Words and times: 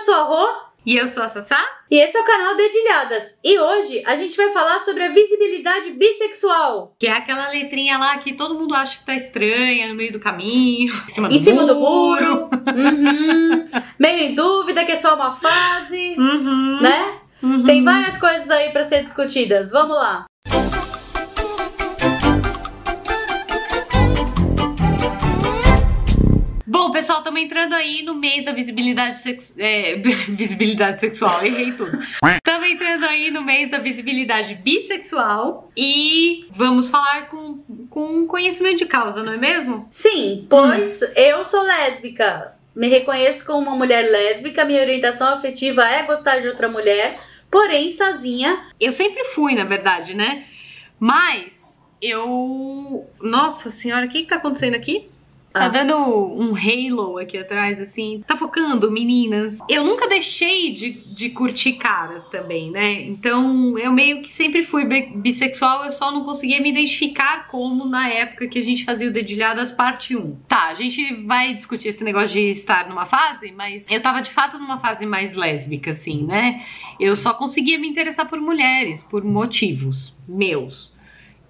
sou 0.00 0.14
a 0.14 0.22
Rô. 0.22 0.70
E 0.84 0.96
eu 0.96 1.08
sou 1.08 1.22
a 1.22 1.28
Sassá. 1.28 1.62
E 1.90 1.96
esse 1.96 2.16
é 2.16 2.20
o 2.20 2.24
canal 2.24 2.56
Dedilhadas. 2.56 3.38
E 3.44 3.58
hoje 3.58 4.02
a 4.06 4.14
gente 4.14 4.34
vai 4.34 4.50
falar 4.50 4.80
sobre 4.80 5.04
a 5.04 5.10
visibilidade 5.10 5.90
bissexual. 5.90 6.94
Que 6.98 7.06
é 7.06 7.12
aquela 7.12 7.50
letrinha 7.50 7.98
lá 7.98 8.16
que 8.18 8.32
todo 8.32 8.54
mundo 8.54 8.74
acha 8.74 8.98
que 8.98 9.04
tá 9.04 9.14
estranha 9.14 9.88
no 9.88 9.94
meio 9.94 10.12
do 10.12 10.18
caminho. 10.18 10.94
Em 11.08 11.14
cima 11.14 11.28
do, 11.28 11.34
em 11.34 11.38
cima 11.38 11.62
muro. 11.62 11.74
do 11.74 11.80
muro. 11.80 12.50
Uhum. 12.76 13.68
Meio 13.98 14.18
em 14.30 14.34
dúvida 14.34 14.84
que 14.84 14.92
é 14.92 14.96
só 14.96 15.14
uma 15.16 15.32
fase. 15.32 16.16
Uhum. 16.18 16.80
Né? 16.80 17.18
Uhum. 17.42 17.64
Tem 17.64 17.84
várias 17.84 18.16
coisas 18.16 18.50
aí 18.50 18.70
para 18.70 18.84
ser 18.84 19.02
discutidas. 19.02 19.70
Vamos 19.70 19.96
lá. 19.96 20.24
Bom, 26.80 26.90
pessoal, 26.90 27.18
estamos 27.18 27.38
entrando 27.42 27.74
aí 27.74 28.02
no 28.02 28.14
mês 28.14 28.42
da 28.42 28.52
visibilidade, 28.52 29.18
sexu... 29.18 29.52
é, 29.58 29.96
visibilidade 30.30 30.98
sexual, 30.98 31.44
errei 31.44 31.72
tudo. 31.72 31.90
Estamos 32.24 32.66
entrando 32.66 33.04
aí 33.04 33.30
no 33.30 33.42
mês 33.42 33.70
da 33.70 33.76
visibilidade 33.76 34.54
bissexual 34.54 35.70
e 35.76 36.46
vamos 36.56 36.88
falar 36.88 37.28
com, 37.28 37.58
com 37.90 38.26
conhecimento 38.26 38.78
de 38.78 38.86
causa, 38.86 39.22
não 39.22 39.34
é 39.34 39.36
mesmo? 39.36 39.86
Sim, 39.90 40.46
pois 40.48 41.02
hum. 41.02 41.12
eu 41.16 41.44
sou 41.44 41.62
lésbica. 41.62 42.56
Me 42.74 42.88
reconheço 42.88 43.44
como 43.44 43.68
uma 43.68 43.76
mulher 43.76 44.10
lésbica, 44.10 44.64
minha 44.64 44.80
orientação 44.80 45.34
afetiva 45.34 45.84
é 45.84 46.04
gostar 46.04 46.38
de 46.38 46.48
outra 46.48 46.66
mulher, 46.66 47.20
porém 47.50 47.90
sozinha. 47.90 48.58
Eu 48.80 48.94
sempre 48.94 49.22
fui, 49.34 49.54
na 49.54 49.64
verdade, 49.64 50.14
né? 50.14 50.46
Mas 50.98 51.52
eu. 52.00 53.06
Nossa 53.20 53.70
senhora, 53.70 54.06
o 54.06 54.08
que, 54.08 54.22
que 54.22 54.28
tá 54.28 54.36
acontecendo 54.36 54.76
aqui? 54.76 55.09
Tá 55.52 55.64
ah. 55.64 55.68
dando 55.68 55.96
um 55.96 56.54
halo 56.54 57.18
aqui 57.18 57.36
atrás, 57.36 57.80
assim. 57.80 58.22
Tá 58.26 58.36
focando, 58.36 58.90
meninas. 58.90 59.58
Eu 59.68 59.84
nunca 59.84 60.08
deixei 60.08 60.72
de, 60.72 60.92
de 60.92 61.30
curtir 61.30 61.72
caras 61.72 62.28
também, 62.28 62.70
né? 62.70 63.02
Então 63.02 63.76
eu 63.76 63.92
meio 63.92 64.22
que 64.22 64.32
sempre 64.32 64.64
fui 64.64 64.84
bissexual, 64.84 65.84
eu 65.84 65.92
só 65.92 66.12
não 66.12 66.24
conseguia 66.24 66.60
me 66.60 66.70
identificar 66.70 67.48
como 67.48 67.84
na 67.84 68.08
época 68.08 68.46
que 68.46 68.58
a 68.58 68.64
gente 68.64 68.84
fazia 68.84 69.08
o 69.08 69.12
Dedilhadas 69.12 69.72
parte 69.72 70.16
1. 70.16 70.36
Tá, 70.46 70.68
a 70.68 70.74
gente 70.74 71.14
vai 71.24 71.54
discutir 71.54 71.88
esse 71.88 72.04
negócio 72.04 72.28
de 72.28 72.50
estar 72.52 72.88
numa 72.88 73.06
fase, 73.06 73.52
mas 73.52 73.90
eu 73.90 74.00
tava 74.00 74.22
de 74.22 74.30
fato 74.30 74.58
numa 74.58 74.78
fase 74.78 75.04
mais 75.04 75.34
lésbica, 75.34 75.90
assim, 75.90 76.24
né? 76.24 76.64
Eu 76.98 77.16
só 77.16 77.34
conseguia 77.34 77.78
me 77.78 77.88
interessar 77.88 78.28
por 78.28 78.40
mulheres, 78.40 79.02
por 79.02 79.24
motivos 79.24 80.16
meus 80.28 80.92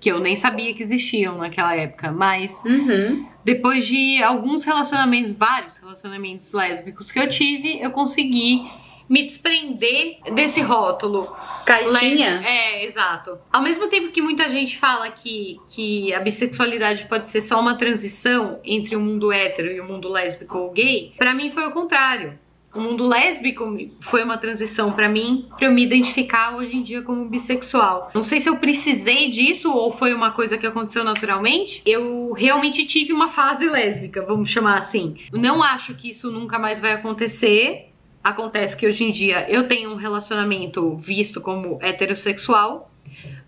que 0.01 0.11
eu 0.11 0.19
nem 0.19 0.37
sabia 0.37 0.75
que 0.75 0.83
existiam 0.83 1.37
naquela 1.37 1.77
época, 1.77 2.11
mas 2.11 2.53
uhum. 2.65 3.27
depois 3.45 3.87
de 3.87 4.23
alguns 4.23 4.65
relacionamentos, 4.65 5.37
vários 5.37 5.77
relacionamentos 5.77 6.53
lésbicos 6.53 7.13
que 7.13 7.19
eu 7.19 7.29
tive, 7.29 7.81
eu 7.81 7.91
consegui 7.91 8.67
me 9.11 9.25
desprender 9.25 10.19
desse 10.35 10.61
rótulo. 10.61 11.37
Caixinha? 11.67 12.41
É, 12.45 12.87
exato. 12.87 13.39
Ao 13.53 13.61
mesmo 13.61 13.89
tempo 13.89 14.13
que 14.13 14.23
muita 14.23 14.49
gente 14.49 14.79
fala 14.79 15.11
que, 15.11 15.61
que 15.69 16.15
a 16.15 16.21
bissexualidade 16.21 17.07
pode 17.07 17.29
ser 17.29 17.43
só 17.43 17.61
uma 17.61 17.77
transição 17.77 18.61
entre 18.65 18.95
o 18.95 19.01
mundo 19.01 19.33
hétero 19.33 19.71
e 19.71 19.81
o 19.81 19.85
mundo 19.85 20.09
lésbico 20.09 20.57
ou 20.57 20.71
gay, 20.71 21.13
para 21.19 21.35
mim 21.35 21.51
foi 21.51 21.67
o 21.67 21.73
contrário 21.73 22.39
o 22.75 22.81
mundo 22.81 23.07
lésbico 23.07 23.65
foi 24.01 24.23
uma 24.23 24.39
transição 24.39 24.93
para 24.93 25.09
mim, 25.09 25.47
para 25.57 25.67
eu 25.67 25.73
me 25.73 25.85
identificar 25.85 26.57
hoje 26.57 26.77
em 26.77 26.83
dia 26.83 27.03
como 27.03 27.25
bissexual. 27.25 28.11
Não 28.15 28.23
sei 28.23 28.41
se 28.41 28.49
eu 28.49 28.57
precisei 28.57 29.31
disso 29.31 29.73
ou 29.73 29.97
foi 29.97 30.15
uma 30.15 30.31
coisa 30.31 30.57
que 30.57 30.67
aconteceu 30.67 31.03
naturalmente. 31.03 31.83
Eu 31.85 32.33
realmente 32.33 32.87
tive 32.87 33.13
uma 33.13 33.31
fase 33.31 33.69
lésbica, 33.69 34.23
vamos 34.23 34.51
chamar 34.51 34.79
assim. 34.79 35.17
Não 35.33 35.63
acho 35.63 35.95
que 35.95 36.11
isso 36.11 36.31
nunca 36.31 36.59
mais 36.59 36.81
vai 36.81 36.93
acontecer. 36.93 37.89
Acontece 38.23 38.77
que 38.77 38.87
hoje 38.87 39.05
em 39.05 39.13
dia 39.13 39.51
eu 39.51 39.67
tenho 39.67 39.91
um 39.91 39.97
relacionamento 39.97 40.97
visto 40.97 41.41
como 41.41 41.79
heterossexual, 41.81 42.90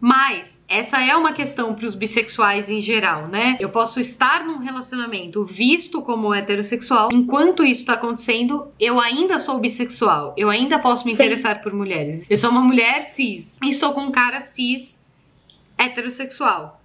mas 0.01 0.61
essa 0.69 1.03
é 1.03 1.15
uma 1.15 1.33
questão 1.33 1.75
para 1.75 1.87
os 1.87 1.95
bissexuais 1.95 2.69
em 2.71 2.81
geral, 2.81 3.29
né? 3.29 3.57
Eu 3.61 3.69
posso 3.69 4.01
estar 4.01 4.45
num 4.45 4.59
relacionamento 4.59 5.45
visto 5.45 6.01
como 6.03 6.35
heterossexual, 6.35 7.11
enquanto 7.13 7.65
isso 7.65 7.81
está 7.81 7.93
acontecendo, 7.93 8.69
eu 8.81 8.99
ainda 8.99 9.39
sou 9.39 9.59
bissexual, 9.59 10.35
eu 10.37 10.49
ainda 10.49 10.79
posso 10.79 11.07
me 11.07 11.13
Sim. 11.13 11.25
interessar 11.25 11.63
por 11.63 11.73
mulheres. 11.73 12.25
Eu 12.29 12.37
sou 12.37 12.51
uma 12.51 12.63
mulher 12.63 13.05
cis 13.11 13.59
e 13.63 13.75
sou 13.75 13.93
com 13.93 14.03
um 14.03 14.11
cara 14.11 14.41
cis 14.41 15.03
heterossexual. 15.77 16.81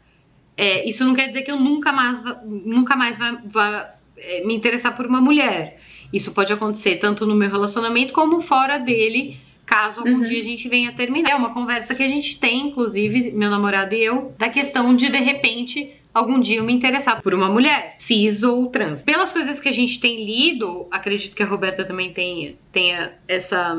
É, 0.55 0.87
isso 0.89 1.05
não 1.05 1.13
quer 1.13 1.27
dizer 1.27 1.43
que 1.43 1.51
eu 1.51 1.59
nunca 1.59 1.91
mais, 1.91 2.19
nunca 2.43 2.95
mais 2.95 3.17
vá, 3.17 3.41
vá 3.45 3.83
é, 4.17 4.43
me 4.43 4.55
interessar 4.55 4.95
por 4.97 5.05
uma 5.05 5.21
mulher. 5.21 5.79
Isso 6.11 6.33
pode 6.33 6.51
acontecer 6.51 6.97
tanto 6.97 7.25
no 7.25 7.35
meu 7.35 7.49
relacionamento 7.49 8.13
como 8.13 8.41
fora 8.41 8.77
dele 8.77 9.39
caso 9.67 9.99
algum 9.99 10.13
uhum. 10.13 10.21
dia 10.21 10.39
a 10.39 10.43
gente 10.43 10.67
venha 10.69 10.91
terminar. 10.93 11.31
É 11.31 11.35
uma 11.35 11.53
conversa 11.53 11.93
que 11.93 12.01
a 12.01 12.07
gente 12.07 12.39
tem, 12.39 12.69
inclusive, 12.69 13.31
meu 13.31 13.51
namorado 13.51 13.93
e 13.93 14.03
eu, 14.03 14.33
da 14.39 14.49
questão 14.49 14.95
de 14.95 15.09
de 15.09 15.19
repente 15.19 15.91
algum 16.13 16.39
dia 16.39 16.57
eu 16.57 16.63
me 16.63 16.73
interessar 16.73 17.21
por 17.21 17.33
uma 17.33 17.49
mulher, 17.49 17.95
cis 17.99 18.41
ou 18.41 18.67
trans. 18.67 19.03
Pelas 19.03 19.31
coisas 19.31 19.59
que 19.59 19.69
a 19.69 19.71
gente 19.71 19.99
tem 19.99 20.25
lido, 20.25 20.87
acredito 20.89 21.35
que 21.35 21.43
a 21.43 21.45
Roberta 21.45 21.85
também 21.85 22.11
tenha, 22.11 22.55
tenha 22.71 23.13
essa 23.27 23.77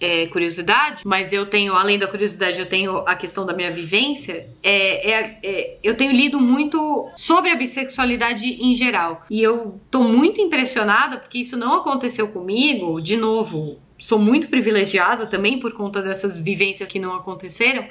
é, 0.00 0.26
curiosidade, 0.26 1.02
mas 1.04 1.32
eu 1.32 1.46
tenho, 1.46 1.74
além 1.74 1.98
da 1.98 2.08
curiosidade, 2.08 2.58
eu 2.58 2.66
tenho 2.68 2.98
a 3.06 3.14
questão 3.14 3.46
da 3.46 3.52
minha 3.52 3.70
vivência. 3.70 4.48
É, 4.60 5.10
é, 5.10 5.38
é, 5.42 5.78
eu 5.82 5.96
tenho 5.96 6.10
lido 6.10 6.40
muito 6.40 7.08
sobre 7.14 7.50
a 7.50 7.54
bissexualidade 7.54 8.44
em 8.44 8.74
geral. 8.74 9.24
E 9.30 9.40
eu 9.40 9.80
tô 9.90 10.02
muito 10.02 10.40
impressionada 10.40 11.18
porque 11.18 11.38
isso 11.38 11.56
não 11.56 11.74
aconteceu 11.74 12.28
comigo, 12.28 13.00
de 13.00 13.16
novo 13.16 13.78
sou 14.02 14.18
muito 14.18 14.48
privilegiada 14.48 15.26
também 15.26 15.60
por 15.60 15.72
conta 15.74 16.02
dessas 16.02 16.36
vivências 16.36 16.90
que 16.90 16.98
não 16.98 17.14
aconteceram, 17.14 17.86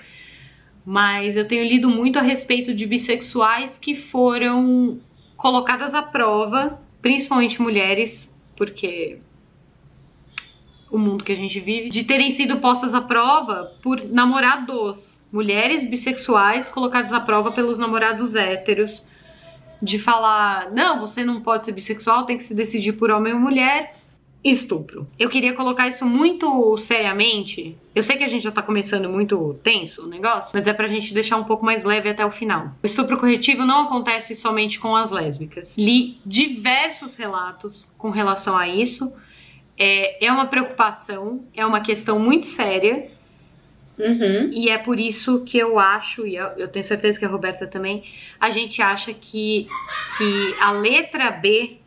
mas 0.85 1.37
eu 1.37 1.47
tenho 1.47 1.63
lido 1.63 1.89
muito 1.89 2.19
a 2.19 2.21
respeito 2.21 2.73
de 2.73 2.85
bissexuais 2.85 3.77
que 3.77 3.95
foram 3.95 4.99
colocadas 5.37 5.95
à 5.95 6.01
prova, 6.01 6.81
principalmente 7.01 7.61
mulheres, 7.61 8.29
porque 8.57 9.19
o 10.91 10.97
mundo 10.97 11.23
que 11.23 11.31
a 11.31 11.35
gente 11.35 11.57
vive, 11.61 11.89
de 11.89 12.03
terem 12.03 12.33
sido 12.33 12.59
postas 12.59 12.93
à 12.93 12.99
prova 12.99 13.71
por 13.81 14.03
namorados, 14.03 15.23
mulheres 15.31 15.89
bissexuais 15.89 16.69
colocadas 16.69 17.13
à 17.13 17.21
prova 17.21 17.53
pelos 17.53 17.77
namorados 17.77 18.35
héteros, 18.35 19.07
de 19.81 19.97
falar, 19.97 20.71
não, 20.71 20.99
você 20.99 21.23
não 21.23 21.39
pode 21.39 21.65
ser 21.65 21.71
bissexual, 21.71 22.25
tem 22.25 22.37
que 22.37 22.43
se 22.43 22.53
decidir 22.53 22.93
por 22.93 23.09
homem 23.09 23.33
ou 23.33 23.39
mulher, 23.39 23.91
estupro. 24.43 25.07
Eu 25.19 25.29
queria 25.29 25.53
colocar 25.53 25.87
isso 25.87 26.05
muito 26.05 26.77
seriamente. 26.79 27.77
Eu 27.93 28.01
sei 28.01 28.17
que 28.17 28.23
a 28.23 28.27
gente 28.27 28.43
já 28.43 28.51
tá 28.51 28.61
começando 28.61 29.07
muito 29.07 29.59
tenso 29.63 30.03
o 30.03 30.07
negócio, 30.07 30.51
mas 30.53 30.67
é 30.67 30.73
pra 30.73 30.87
gente 30.87 31.13
deixar 31.13 31.37
um 31.37 31.43
pouco 31.43 31.63
mais 31.63 31.83
leve 31.83 32.09
até 32.09 32.25
o 32.25 32.31
final. 32.31 32.71
O 32.81 32.85
estupro 32.85 33.17
corretivo 33.17 33.65
não 33.65 33.85
acontece 33.85 34.35
somente 34.35 34.79
com 34.79 34.95
as 34.95 35.11
lésbicas. 35.11 35.77
Li 35.77 36.17
diversos 36.25 37.15
relatos 37.15 37.87
com 37.97 38.09
relação 38.09 38.57
a 38.57 38.67
isso. 38.67 39.13
É, 39.77 40.25
é 40.25 40.31
uma 40.31 40.47
preocupação, 40.47 41.45
é 41.55 41.65
uma 41.65 41.81
questão 41.81 42.17
muito 42.17 42.47
séria. 42.47 43.09
Uhum. 43.99 44.51
E 44.51 44.69
é 44.69 44.79
por 44.79 44.99
isso 44.99 45.41
que 45.41 45.59
eu 45.59 45.77
acho, 45.77 46.25
e 46.25 46.35
eu, 46.35 46.47
eu, 46.57 46.67
tenho 46.67 46.83
certeza 46.83 47.19
que 47.19 47.25
a 47.25 47.27
Roberta 47.27 47.67
também, 47.67 48.03
a 48.39 48.49
gente 48.49 48.81
acha 48.81 49.13
que, 49.13 49.67
que 50.17 50.55
a 50.59 50.71
letra 50.71 51.29
B 51.29 51.80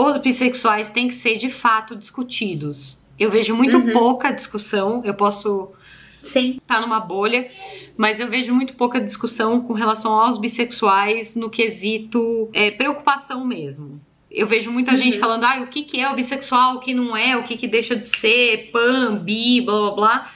os 0.00 0.18
bissexuais 0.18 0.90
têm 0.90 1.08
que 1.08 1.14
ser 1.14 1.36
de 1.36 1.50
fato 1.50 1.94
discutidos. 1.94 2.98
Eu 3.18 3.30
vejo 3.30 3.54
muito 3.54 3.76
uhum. 3.76 3.92
pouca 3.92 4.30
discussão, 4.30 5.02
eu 5.04 5.12
posso 5.12 5.72
Sim. 6.16 6.58
tá 6.66 6.80
numa 6.80 6.98
bolha, 6.98 7.50
mas 7.96 8.18
eu 8.18 8.28
vejo 8.28 8.54
muito 8.54 8.74
pouca 8.74 8.98
discussão 8.98 9.60
com 9.60 9.74
relação 9.74 10.12
aos 10.12 10.38
bissexuais 10.38 11.36
no 11.36 11.50
quesito 11.50 12.48
é, 12.52 12.70
preocupação 12.70 13.44
mesmo. 13.44 14.00
Eu 14.30 14.46
vejo 14.46 14.70
muita 14.70 14.92
uhum. 14.92 14.96
gente 14.96 15.18
falando, 15.18 15.44
ah, 15.44 15.60
o 15.60 15.66
que, 15.66 15.82
que 15.82 16.00
é 16.00 16.08
o 16.08 16.14
bissexual, 16.14 16.76
o 16.76 16.80
que 16.80 16.94
não 16.94 17.14
é, 17.16 17.36
o 17.36 17.42
que, 17.42 17.56
que 17.56 17.68
deixa 17.68 17.94
de 17.94 18.08
ser, 18.08 18.70
pan, 18.72 19.16
bi, 19.16 19.60
blá 19.60 19.80
blá 19.80 19.90
blá. 19.90 20.32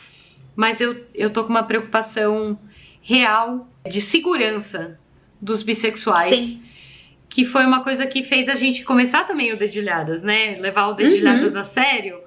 Mas 0.54 0.80
eu, 0.80 1.04
eu 1.14 1.30
tô 1.30 1.42
com 1.42 1.50
uma 1.50 1.62
preocupação 1.62 2.58
real 3.00 3.66
de 3.88 4.02
segurança 4.02 4.98
dos 5.40 5.62
bissexuais. 5.62 6.28
Sim 6.28 6.64
que 7.34 7.44
foi 7.44 7.66
uma 7.66 7.82
coisa 7.82 8.06
que 8.06 8.22
fez 8.22 8.48
a 8.48 8.54
gente 8.54 8.84
começar 8.84 9.26
também 9.26 9.52
o 9.52 9.58
Dedilhadas, 9.58 10.22
né? 10.22 10.56
Levar 10.60 10.86
o 10.86 10.94
Dedilhadas 10.94 11.52
uhum. 11.52 11.60
a 11.60 11.64
sério, 11.64 12.20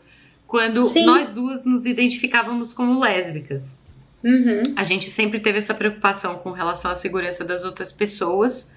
quando 0.45 0.81
Sim. 0.81 1.05
nós 1.05 1.29
duas 1.31 1.63
nos 1.63 1.85
identificávamos 1.85 2.73
como 2.73 2.99
lésbicas. 2.99 3.73
Uhum. 4.21 4.73
A 4.75 4.83
gente 4.83 5.09
sempre 5.09 5.39
teve 5.39 5.59
essa 5.59 5.73
preocupação 5.73 6.35
com 6.39 6.51
relação 6.51 6.91
à 6.91 6.95
segurança 6.95 7.45
das 7.45 7.63
outras 7.63 7.89
pessoas, 7.89 8.69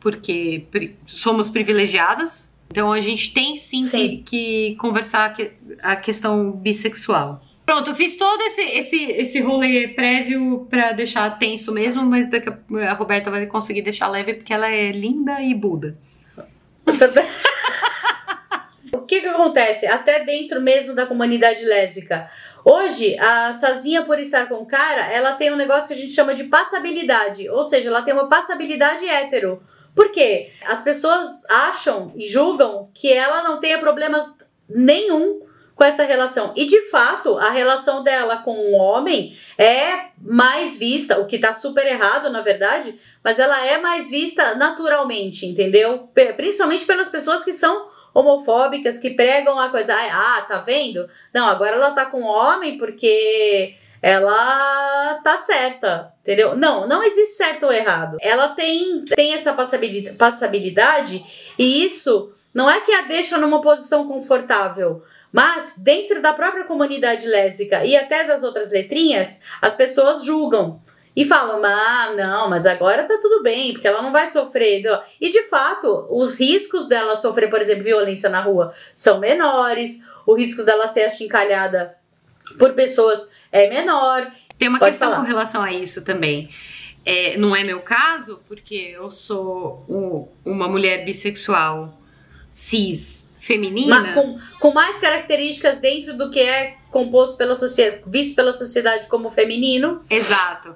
porque 0.00 0.64
somos 1.06 1.50
privilegiadas, 1.50 2.50
então 2.70 2.90
a 2.90 3.00
gente 3.02 3.34
tem 3.34 3.58
sim, 3.58 3.82
sim. 3.82 4.08
Que, 4.08 4.70
que, 4.70 4.76
conversar 4.76 5.36
a 5.82 5.96
questão 5.96 6.50
bissexual. 6.50 7.44
Pronto, 7.64 7.90
eu 7.90 7.96
fiz 7.96 8.18
todo 8.18 8.42
esse, 8.42 8.60
esse, 8.60 9.02
esse 9.12 9.40
rolê 9.40 9.88
prévio 9.88 10.66
pra 10.68 10.92
deixar 10.92 11.38
tenso 11.38 11.72
mesmo, 11.72 12.04
mas 12.04 12.30
daqui 12.30 12.50
a, 12.50 12.58
a 12.90 12.92
Roberta 12.92 13.30
vai 13.30 13.46
conseguir 13.46 13.80
deixar 13.80 14.08
leve 14.08 14.34
porque 14.34 14.52
ela 14.52 14.68
é 14.68 14.92
linda 14.92 15.40
e 15.40 15.54
Buda. 15.54 15.96
o 18.92 18.98
que 19.00 19.22
que, 19.22 19.26
acontece? 19.26 19.86
Até 19.86 20.22
dentro 20.24 20.60
mesmo 20.60 20.94
da 20.94 21.06
comunidade 21.06 21.64
lésbica. 21.64 22.28
Hoje, 22.62 23.18
a 23.18 23.54
Sazinha, 23.54 24.02
por 24.02 24.18
estar 24.18 24.46
com 24.46 24.66
cara, 24.66 25.10
ela 25.10 25.32
tem 25.32 25.50
um 25.50 25.56
negócio 25.56 25.88
que 25.88 25.94
a 25.94 25.96
gente 25.96 26.12
chama 26.12 26.34
de 26.34 26.44
passabilidade. 26.44 27.48
Ou 27.48 27.64
seja, 27.64 27.88
ela 27.88 28.02
tem 28.02 28.12
uma 28.12 28.28
passabilidade 28.28 29.06
hétero. 29.06 29.62
Por 29.94 30.12
quê? 30.12 30.52
As 30.66 30.82
pessoas 30.82 31.46
acham 31.48 32.12
e 32.16 32.26
julgam 32.26 32.90
que 32.92 33.10
ela 33.10 33.42
não 33.42 33.58
tenha 33.58 33.78
problemas 33.78 34.36
nenhum 34.68 35.40
com 35.74 35.84
essa 35.84 36.04
relação. 36.04 36.52
E 36.56 36.66
de 36.66 36.80
fato, 36.90 37.36
a 37.38 37.50
relação 37.50 38.02
dela 38.02 38.38
com 38.38 38.54
o 38.54 38.72
homem 38.74 39.36
é 39.58 40.06
mais 40.20 40.76
vista, 40.76 41.18
o 41.20 41.26
que 41.26 41.38
tá 41.38 41.52
super 41.52 41.86
errado, 41.86 42.30
na 42.30 42.40
verdade, 42.40 42.98
mas 43.22 43.38
ela 43.38 43.66
é 43.66 43.78
mais 43.78 44.08
vista 44.08 44.54
naturalmente, 44.54 45.46
entendeu? 45.46 46.08
Principalmente 46.36 46.84
pelas 46.84 47.08
pessoas 47.08 47.44
que 47.44 47.52
são 47.52 47.88
homofóbicas, 48.14 48.98
que 48.98 49.10
pregam 49.10 49.58
a 49.58 49.68
coisa, 49.68 49.94
ah, 49.94 50.42
tá 50.42 50.58
vendo? 50.58 51.08
Não, 51.34 51.48
agora 51.48 51.76
ela 51.76 51.90
tá 51.90 52.06
com 52.06 52.22
o 52.22 52.26
homem 52.26 52.78
porque 52.78 53.74
ela 54.00 55.20
tá 55.24 55.36
certa, 55.38 56.12
entendeu? 56.22 56.54
Não, 56.54 56.86
não 56.86 57.02
existe 57.02 57.36
certo 57.36 57.64
ou 57.64 57.72
errado. 57.72 58.18
Ela 58.20 58.48
tem, 58.48 59.04
tem 59.06 59.32
essa 59.34 59.52
passabilidade, 59.52 60.16
passabilidade 60.16 61.24
e 61.58 61.84
isso 61.84 62.32
não 62.52 62.70
é 62.70 62.80
que 62.82 62.92
a 62.92 63.02
deixa 63.02 63.36
numa 63.36 63.60
posição 63.60 64.06
confortável, 64.06 65.02
mas 65.34 65.74
dentro 65.78 66.22
da 66.22 66.32
própria 66.32 66.62
comunidade 66.62 67.26
lésbica 67.26 67.84
e 67.84 67.96
até 67.96 68.22
das 68.22 68.44
outras 68.44 68.70
letrinhas, 68.70 69.42
as 69.60 69.74
pessoas 69.74 70.24
julgam 70.24 70.80
e 71.16 71.24
falam: 71.24 71.60
ah, 71.64 72.12
não, 72.16 72.48
mas 72.48 72.66
agora 72.66 73.02
tá 73.02 73.18
tudo 73.20 73.42
bem, 73.42 73.72
porque 73.72 73.88
ela 73.88 74.00
não 74.00 74.12
vai 74.12 74.28
sofrer. 74.28 74.84
E 75.20 75.28
de 75.28 75.42
fato, 75.48 76.06
os 76.08 76.38
riscos 76.38 76.86
dela 76.86 77.16
sofrer, 77.16 77.50
por 77.50 77.60
exemplo, 77.60 77.82
violência 77.82 78.30
na 78.30 78.40
rua 78.40 78.72
são 78.94 79.18
menores, 79.18 80.04
o 80.24 80.36
risco 80.36 80.62
dela 80.62 80.86
ser 80.86 81.02
achincalhada 81.02 81.96
por 82.56 82.72
pessoas 82.74 83.28
é 83.50 83.68
menor. 83.68 84.30
Tem 84.56 84.68
uma 84.68 84.78
Pode 84.78 84.92
questão 84.92 85.10
falar. 85.10 85.20
com 85.20 85.26
relação 85.26 85.64
a 85.64 85.72
isso 85.72 86.02
também. 86.02 86.48
É, 87.04 87.36
não 87.36 87.56
é 87.56 87.64
meu 87.64 87.80
caso, 87.80 88.40
porque 88.46 88.94
eu 88.94 89.10
sou 89.10 89.84
um, 89.88 90.28
uma 90.48 90.68
mulher 90.68 91.04
bissexual 91.04 92.00
cis 92.48 93.23
feminina. 93.44 94.12
com, 94.14 94.38
com 94.58 94.72
mais 94.72 94.98
características 94.98 95.78
dentro 95.78 96.16
do 96.16 96.30
que 96.30 96.40
é 96.40 96.76
composto 96.90 97.36
pela 97.36 97.54
sociedade, 97.54 98.02
visto 98.06 98.34
pela 98.34 98.52
sociedade 98.52 99.08
como 99.08 99.30
feminino. 99.30 100.00
Exato. 100.10 100.74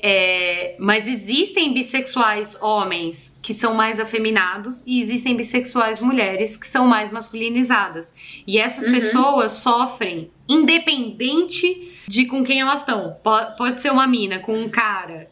É, 0.00 0.76
mas 0.78 1.08
existem 1.08 1.74
bissexuais 1.74 2.56
homens 2.60 3.36
que 3.42 3.52
são 3.52 3.74
mais 3.74 3.98
afeminados 3.98 4.80
e 4.86 5.00
existem 5.00 5.36
bissexuais 5.36 6.00
mulheres 6.00 6.56
que 6.56 6.68
são 6.68 6.86
mais 6.86 7.10
masculinizadas. 7.10 8.14
E 8.46 8.58
essas 8.58 8.86
uhum. 8.86 8.92
pessoas 8.92 9.52
sofrem 9.52 10.30
independente 10.48 11.92
de 12.06 12.26
com 12.26 12.44
quem 12.44 12.60
elas 12.60 12.80
estão. 12.80 13.16
Pode, 13.24 13.56
pode 13.56 13.82
ser 13.82 13.90
uma 13.90 14.06
mina 14.06 14.38
com 14.38 14.56
um 14.56 14.68
cara, 14.68 15.28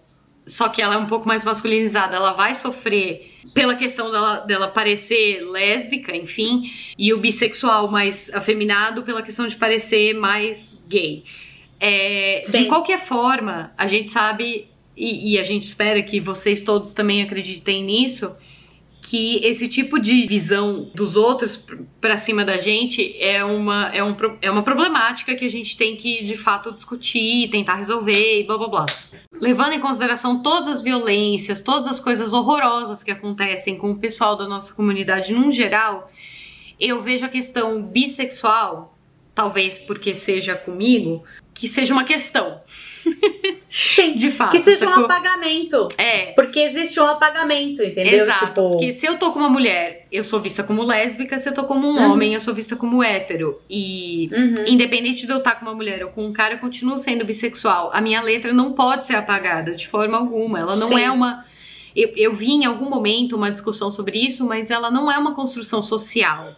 só 0.46 0.68
que 0.68 0.80
ela 0.80 0.94
é 0.94 0.98
um 0.98 1.06
pouco 1.06 1.26
mais 1.26 1.44
masculinizada, 1.44 2.16
ela 2.16 2.32
vai 2.32 2.54
sofrer 2.54 3.32
pela 3.52 3.74
questão 3.74 4.10
dela, 4.10 4.36
dela 4.40 4.68
parecer 4.68 5.40
lésbica, 5.50 6.14
enfim, 6.14 6.70
e 6.98 7.12
o 7.12 7.18
bissexual 7.18 7.90
mais 7.90 8.32
afeminado 8.34 9.02
pela 9.02 9.22
questão 9.22 9.46
de 9.46 9.56
parecer 9.56 10.14
mais 10.14 10.80
gay. 10.86 11.24
É, 11.80 12.40
de 12.40 12.66
qualquer 12.66 13.04
forma, 13.06 13.72
a 13.76 13.86
gente 13.86 14.10
sabe, 14.10 14.68
e, 14.96 15.32
e 15.32 15.38
a 15.38 15.42
gente 15.42 15.64
espera 15.64 16.02
que 16.02 16.20
vocês 16.20 16.62
todos 16.62 16.92
também 16.92 17.22
acreditem 17.22 17.82
nisso, 17.82 18.34
que 19.06 19.36
esse 19.44 19.68
tipo 19.68 20.00
de 20.00 20.26
visão 20.26 20.90
dos 20.92 21.14
outros 21.14 21.64
para 22.00 22.16
cima 22.16 22.44
da 22.44 22.58
gente 22.58 23.16
é 23.20 23.44
uma, 23.44 23.88
é, 23.94 24.02
um, 24.02 24.16
é 24.42 24.50
uma 24.50 24.64
problemática 24.64 25.36
que 25.36 25.44
a 25.44 25.50
gente 25.50 25.76
tem 25.76 25.96
que 25.96 26.24
de 26.24 26.36
fato 26.36 26.72
discutir, 26.72 27.48
tentar 27.48 27.76
resolver 27.76 28.40
e 28.40 28.42
blá 28.42 28.58
blá 28.58 28.66
blá. 28.66 28.86
Levando 29.40 29.74
em 29.74 29.80
consideração 29.80 30.42
todas 30.42 30.68
as 30.68 30.82
violências, 30.82 31.62
todas 31.62 31.86
as 31.86 32.00
coisas 32.00 32.32
horrorosas 32.32 33.04
que 33.04 33.12
acontecem 33.12 33.78
com 33.78 33.92
o 33.92 33.96
pessoal 33.96 34.36
da 34.36 34.48
nossa 34.48 34.74
comunidade 34.74 35.32
num 35.32 35.52
geral, 35.52 36.10
eu 36.80 37.00
vejo 37.00 37.24
a 37.24 37.28
questão 37.28 37.80
bissexual, 37.80 38.98
talvez 39.32 39.78
porque 39.78 40.16
seja 40.16 40.56
comigo, 40.56 41.22
que 41.54 41.68
seja 41.68 41.94
uma 41.94 42.02
questão. 42.02 42.60
Sim, 43.76 44.16
de 44.16 44.30
fato. 44.30 44.52
Que 44.52 44.58
seja 44.58 44.86
sacou? 44.86 45.02
um 45.02 45.04
apagamento. 45.04 45.88
É. 45.98 46.32
Porque 46.32 46.60
existe 46.60 46.98
um 46.98 47.04
apagamento, 47.04 47.82
entendeu? 47.82 48.24
Exato. 48.24 48.46
Tipo... 48.46 48.70
Porque 48.70 48.92
se 48.94 49.04
eu 49.04 49.18
tô 49.18 49.32
com 49.32 49.38
uma 49.38 49.50
mulher, 49.50 50.06
eu 50.10 50.24
sou 50.24 50.40
vista 50.40 50.62
como 50.62 50.82
lésbica, 50.82 51.38
se 51.38 51.48
eu 51.48 51.52
tô 51.52 51.64
como 51.64 51.86
um 51.86 51.96
uhum. 51.96 52.12
homem, 52.12 52.32
eu 52.32 52.40
sou 52.40 52.54
vista 52.54 52.74
como 52.74 53.04
hétero. 53.04 53.60
E 53.68 54.30
uhum. 54.32 54.66
independente 54.66 55.26
de 55.26 55.32
eu 55.32 55.38
estar 55.38 55.56
com 55.56 55.66
uma 55.66 55.74
mulher 55.74 56.02
ou 56.04 56.10
com 56.10 56.24
um 56.24 56.32
cara, 56.32 56.54
eu 56.54 56.58
continuo 56.58 56.98
sendo 56.98 57.24
bissexual. 57.24 57.90
A 57.92 58.00
minha 58.00 58.22
letra 58.22 58.52
não 58.52 58.72
pode 58.72 59.06
ser 59.06 59.14
apagada 59.14 59.74
de 59.74 59.86
forma 59.86 60.16
alguma. 60.16 60.58
Ela 60.58 60.74
não 60.74 60.88
Sim. 60.88 61.02
é 61.02 61.10
uma. 61.10 61.44
Eu, 61.94 62.12
eu 62.16 62.34
vi 62.34 62.52
em 62.52 62.64
algum 62.64 62.88
momento 62.88 63.36
uma 63.36 63.50
discussão 63.50 63.92
sobre 63.92 64.18
isso, 64.18 64.46
mas 64.46 64.70
ela 64.70 64.90
não 64.90 65.10
é 65.10 65.18
uma 65.18 65.34
construção 65.34 65.82
social. 65.82 66.54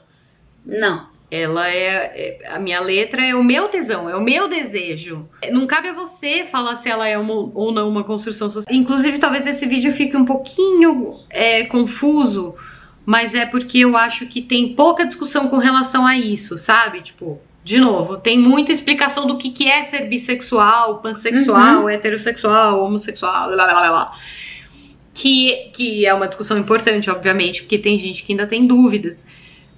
Não. 0.65 1.18
Ela 1.31 1.69
é, 1.69 2.41
é, 2.43 2.49
a 2.49 2.59
minha 2.59 2.81
letra 2.81 3.23
é 3.25 3.35
o 3.35 3.45
meu 3.45 3.69
tesão, 3.69 4.09
é 4.09 4.17
o 4.17 4.23
meu 4.23 4.49
desejo. 4.49 5.29
Não 5.51 5.67
cabe 5.67 5.89
a 5.89 5.93
você 5.93 6.47
falar 6.51 6.77
se 6.77 6.89
ela 6.89 7.07
é 7.07 7.19
uma, 7.19 7.35
ou 7.35 7.71
não 7.71 7.89
uma 7.89 8.03
construção 8.03 8.49
social. 8.49 8.75
Inclusive, 8.75 9.19
talvez 9.19 9.47
esse 9.47 9.67
vídeo 9.67 9.93
fique 9.93 10.17
um 10.17 10.25
pouquinho 10.25 11.21
é, 11.29 11.65
confuso, 11.65 12.55
mas 13.05 13.35
é 13.35 13.45
porque 13.45 13.79
eu 13.79 13.97
acho 13.97 14.27
que 14.27 14.41
tem 14.41 14.75
pouca 14.75 15.05
discussão 15.05 15.49
com 15.49 15.59
relação 15.59 16.07
a 16.07 16.17
isso, 16.17 16.59
sabe? 16.59 17.03
Tipo, 17.03 17.39
de 17.63 17.79
novo, 17.79 18.17
tem 18.17 18.39
muita 18.39 18.73
explicação 18.73 19.27
do 19.27 19.37
que, 19.37 19.51
que 19.51 19.69
é 19.69 19.83
ser 19.83 20.09
bissexual, 20.09 21.01
pansexual, 21.03 21.83
uhum. 21.83 21.89
heterossexual, 21.91 22.83
homossexual, 22.83 23.51
blá 23.51 23.67
blá 23.67 23.89
blá. 23.89 24.19
Que, 25.13 25.71
que 25.75 26.07
é 26.07 26.15
uma 26.15 26.29
discussão 26.29 26.57
importante, 26.57 27.11
obviamente, 27.11 27.63
porque 27.63 27.77
tem 27.77 27.99
gente 27.99 28.25
que 28.25 28.33
ainda 28.33 28.47
tem 28.47 28.67
dúvidas. 28.67 29.27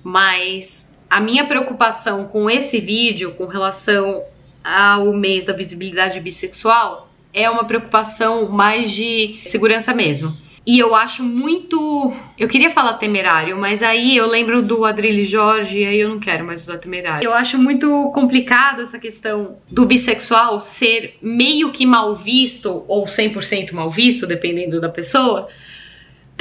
Mas 0.04 0.89
a 1.10 1.20
minha 1.20 1.44
preocupação 1.44 2.24
com 2.24 2.48
esse 2.48 2.78
vídeo, 2.78 3.32
com 3.32 3.46
relação 3.46 4.22
ao 4.62 5.12
mês 5.12 5.44
da 5.44 5.52
visibilidade 5.52 6.20
bissexual, 6.20 7.10
é 7.34 7.50
uma 7.50 7.64
preocupação 7.64 8.48
mais 8.48 8.92
de 8.92 9.40
segurança 9.44 9.92
mesmo. 9.92 10.36
E 10.66 10.78
eu 10.78 10.94
acho 10.94 11.24
muito. 11.24 12.12
Eu 12.38 12.46
queria 12.46 12.70
falar 12.70 12.94
temerário, 12.94 13.56
mas 13.56 13.82
aí 13.82 14.16
eu 14.16 14.26
lembro 14.26 14.62
do 14.62 14.84
Adrilho 14.84 15.26
Jorge 15.26 15.78
e 15.78 15.84
aí 15.84 15.98
eu 15.98 16.08
não 16.08 16.20
quero 16.20 16.44
mais 16.44 16.62
usar 16.62 16.78
temerário. 16.78 17.24
Eu 17.26 17.32
acho 17.32 17.58
muito 17.58 18.10
complicado 18.14 18.82
essa 18.82 18.98
questão 18.98 19.56
do 19.68 19.86
bissexual 19.86 20.60
ser 20.60 21.16
meio 21.20 21.72
que 21.72 21.86
mal 21.86 22.14
visto, 22.14 22.84
ou 22.86 23.06
100% 23.06 23.72
mal 23.72 23.90
visto, 23.90 24.26
dependendo 24.26 24.80
da 24.80 24.88
pessoa, 24.88 25.48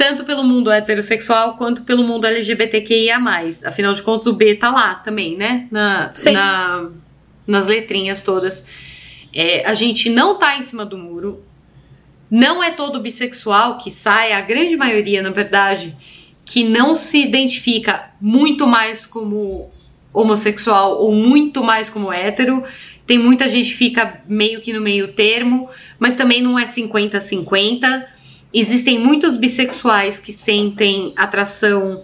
tanto 0.00 0.24
pelo 0.24 0.42
mundo 0.42 0.72
heterossexual 0.72 1.58
quanto 1.58 1.82
pelo 1.82 2.02
mundo 2.02 2.26
LGBTQIA+. 2.26 3.18
Afinal 3.66 3.92
de 3.92 4.00
contas, 4.02 4.26
o 4.26 4.32
B 4.32 4.54
tá 4.54 4.70
lá 4.70 4.94
também, 4.94 5.36
né? 5.36 5.68
Na, 5.70 6.10
na 6.32 6.90
nas 7.46 7.66
letrinhas 7.66 8.22
todas. 8.22 8.66
É, 9.30 9.62
a 9.66 9.74
gente 9.74 10.08
não 10.08 10.38
tá 10.38 10.56
em 10.56 10.62
cima 10.62 10.86
do 10.86 10.96
muro. 10.96 11.44
Não 12.30 12.64
é 12.64 12.70
todo 12.70 12.98
bissexual 12.98 13.76
que 13.76 13.90
sai, 13.90 14.32
a 14.32 14.40
grande 14.40 14.74
maioria, 14.74 15.20
na 15.20 15.30
verdade, 15.30 15.94
que 16.46 16.64
não 16.64 16.96
se 16.96 17.20
identifica 17.20 18.10
muito 18.18 18.66
mais 18.66 19.04
como 19.04 19.70
homossexual 20.14 20.98
ou 20.98 21.12
muito 21.12 21.62
mais 21.62 21.90
como 21.90 22.10
hétero. 22.10 22.64
Tem 23.06 23.18
muita 23.18 23.50
gente 23.50 23.72
que 23.72 23.76
fica 23.76 24.22
meio 24.26 24.62
que 24.62 24.72
no 24.72 24.80
meio 24.80 25.08
termo, 25.08 25.68
mas 25.98 26.14
também 26.14 26.40
não 26.40 26.58
é 26.58 26.64
50-50 26.64 28.06
Existem 28.52 28.98
muitos 28.98 29.36
bissexuais 29.36 30.18
que 30.18 30.32
sentem 30.32 31.12
atração 31.16 32.02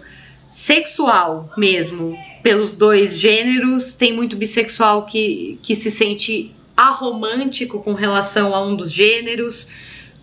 sexual 0.51 1.51
mesmo 1.57 2.17
pelos 2.41 2.75
dois 2.75 3.19
gêneros. 3.19 3.93
Tem 3.93 4.13
muito 4.13 4.35
bissexual 4.35 5.05
que, 5.05 5.59
que 5.61 5.75
se 5.75 5.91
sente 5.91 6.51
aromântico 6.75 7.83
com 7.83 7.93
relação 7.93 8.55
a 8.55 8.65
um 8.65 8.75
dos 8.75 8.93
gêneros. 8.93 9.67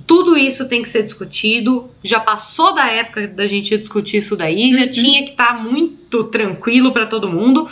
Tudo 0.07 0.37
isso 0.37 0.69
tem 0.69 0.83
que 0.83 0.89
ser 0.89 1.03
discutido. 1.03 1.91
Já 2.03 2.21
passou 2.21 2.75
da 2.75 2.87
época 2.87 3.29
da 3.29 3.47
gente 3.47 3.77
discutir 3.77 4.19
isso 4.19 4.37
daí, 4.37 4.73
já 4.73 4.83
uhum. 4.83 4.91
tinha 4.91 5.25
que 5.25 5.31
estar 5.31 5.55
tá 5.55 5.63
muito 5.63 6.25
tranquilo 6.25 6.93
para 6.93 7.07
todo 7.07 7.29
mundo, 7.29 7.69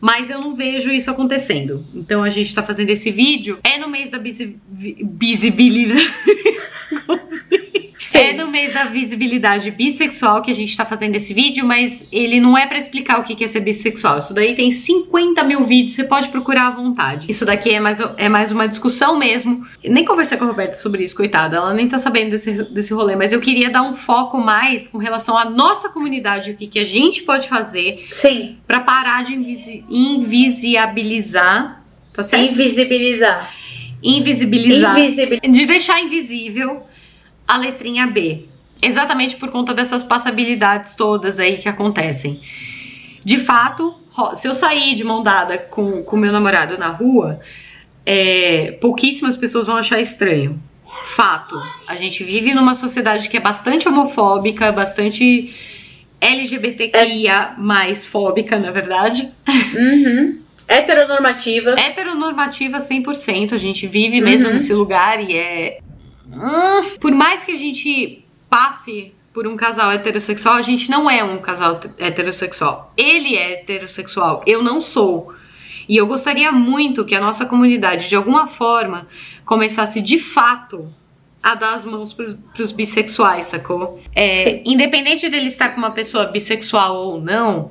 mas 0.00 0.30
eu 0.30 0.40
não 0.40 0.54
vejo 0.54 0.90
isso 0.90 1.10
acontecendo. 1.10 1.84
Então 1.94 2.22
a 2.22 2.30
gente 2.30 2.54
tá 2.54 2.62
fazendo 2.62 2.90
esse 2.90 3.10
vídeo 3.10 3.58
é 3.64 3.78
no 3.78 3.88
mês 3.88 4.10
da 4.10 4.18
visibilidade. 4.18 6.12
É 8.30 8.32
no 8.32 8.50
mês 8.50 8.74
da 8.74 8.84
visibilidade 8.84 9.70
bissexual 9.70 10.42
que 10.42 10.50
a 10.50 10.54
gente 10.54 10.76
tá 10.76 10.84
fazendo 10.84 11.14
esse 11.14 11.32
vídeo, 11.32 11.64
mas 11.64 12.06
ele 12.10 12.40
não 12.40 12.56
é 12.56 12.66
para 12.66 12.78
explicar 12.78 13.20
o 13.20 13.24
que 13.24 13.44
é 13.44 13.48
ser 13.48 13.60
bissexual. 13.60 14.18
Isso 14.18 14.34
daí 14.34 14.54
tem 14.54 14.70
50 14.70 15.42
mil 15.44 15.64
vídeos, 15.64 15.94
você 15.94 16.04
pode 16.04 16.28
procurar 16.28 16.68
à 16.68 16.70
vontade. 16.70 17.26
Isso 17.28 17.44
daqui 17.44 17.72
é 17.72 17.80
mais, 17.80 18.00
é 18.16 18.28
mais 18.28 18.50
uma 18.50 18.66
discussão 18.66 19.18
mesmo. 19.18 19.66
Nem 19.84 20.04
conversei 20.04 20.36
com 20.36 20.44
a 20.44 20.48
Roberta 20.48 20.76
sobre 20.76 21.04
isso, 21.04 21.14
coitada. 21.14 21.56
Ela 21.56 21.74
nem 21.74 21.88
tá 21.88 21.98
sabendo 21.98 22.30
desse, 22.30 22.52
desse 22.64 22.92
rolê, 22.92 23.16
mas 23.16 23.32
eu 23.32 23.40
queria 23.40 23.70
dar 23.70 23.82
um 23.82 23.96
foco 23.96 24.38
mais 24.38 24.88
com 24.88 24.98
relação 24.98 25.36
à 25.38 25.44
nossa 25.44 25.88
comunidade, 25.88 26.50
o 26.50 26.56
que, 26.56 26.66
que 26.66 26.78
a 26.78 26.84
gente 26.84 27.22
pode 27.22 27.48
fazer. 27.48 28.04
Sim. 28.10 28.58
Pra 28.66 28.80
parar 28.80 29.24
de 29.24 29.34
invisi 29.34 29.84
invisibilizar. 29.88 31.82
Tá 32.12 32.22
certo? 32.22 32.52
Invisibilizar. 32.52 33.52
Invisibilizar. 34.02 34.98
Invisibil... 34.98 35.40
De 35.40 35.66
deixar 35.66 36.00
invisível 36.00 36.82
a 37.46 37.56
letrinha 37.58 38.06
B. 38.06 38.44
Exatamente 38.82 39.36
por 39.36 39.50
conta 39.50 39.72
dessas 39.72 40.02
passabilidades 40.04 40.94
todas 40.94 41.38
aí 41.38 41.58
que 41.58 41.68
acontecem. 41.68 42.40
De 43.24 43.38
fato, 43.38 43.94
se 44.36 44.46
eu 44.46 44.54
sair 44.54 44.94
de 44.94 45.02
mão 45.02 45.22
dada 45.22 45.58
com 45.58 46.00
o 46.06 46.16
meu 46.16 46.30
namorado 46.32 46.78
na 46.78 46.88
rua, 46.88 47.40
é, 48.04 48.72
pouquíssimas 48.80 49.36
pessoas 49.36 49.66
vão 49.66 49.76
achar 49.76 50.00
estranho. 50.00 50.60
Fato. 51.16 51.54
A 51.86 51.96
gente 51.96 52.22
vive 52.24 52.54
numa 52.54 52.74
sociedade 52.74 53.28
que 53.28 53.36
é 53.36 53.40
bastante 53.40 53.88
homofóbica, 53.88 54.70
bastante 54.72 55.54
LGBTQIA 56.20 57.54
mais 57.58 58.06
fóbica, 58.06 58.58
na 58.58 58.70
verdade. 58.70 59.28
Uhum. 59.48 60.38
Heteronormativa. 60.68 61.70
Heteronormativa 61.78 62.78
100%. 62.80 63.52
A 63.52 63.58
gente 63.58 63.86
vive 63.86 64.20
mesmo 64.20 64.48
Uhum. 64.48 64.54
nesse 64.54 64.72
lugar 64.72 65.22
e 65.22 65.36
é. 65.36 65.78
Hum, 66.36 66.98
Por 67.00 67.12
mais 67.12 67.44
que 67.44 67.52
a 67.52 67.58
gente 67.58 68.24
passe 68.48 69.12
por 69.32 69.46
um 69.46 69.56
casal 69.56 69.92
heterossexual, 69.92 70.54
a 70.54 70.62
gente 70.62 70.90
não 70.90 71.10
é 71.10 71.22
um 71.22 71.38
casal 71.38 71.80
heterossexual. 71.98 72.92
Ele 72.96 73.36
é 73.36 73.60
heterossexual, 73.60 74.42
eu 74.46 74.62
não 74.62 74.80
sou. 74.80 75.34
E 75.88 75.96
eu 75.96 76.06
gostaria 76.06 76.50
muito 76.50 77.04
que 77.04 77.14
a 77.14 77.20
nossa 77.20 77.44
comunidade, 77.44 78.08
de 78.08 78.16
alguma 78.16 78.48
forma, 78.48 79.06
começasse 79.44 80.00
de 80.00 80.18
fato 80.18 80.92
a 81.42 81.54
dar 81.54 81.74
as 81.74 81.84
mãos 81.84 82.12
pros, 82.12 82.36
pros 82.54 82.72
bissexuais, 82.72 83.46
sacou? 83.46 84.02
É, 84.14 84.62
independente 84.68 85.28
dele 85.28 85.46
estar 85.46 85.70
com 85.70 85.78
uma 85.78 85.92
pessoa 85.92 86.24
bissexual 86.26 86.96
ou 86.96 87.20
não, 87.20 87.70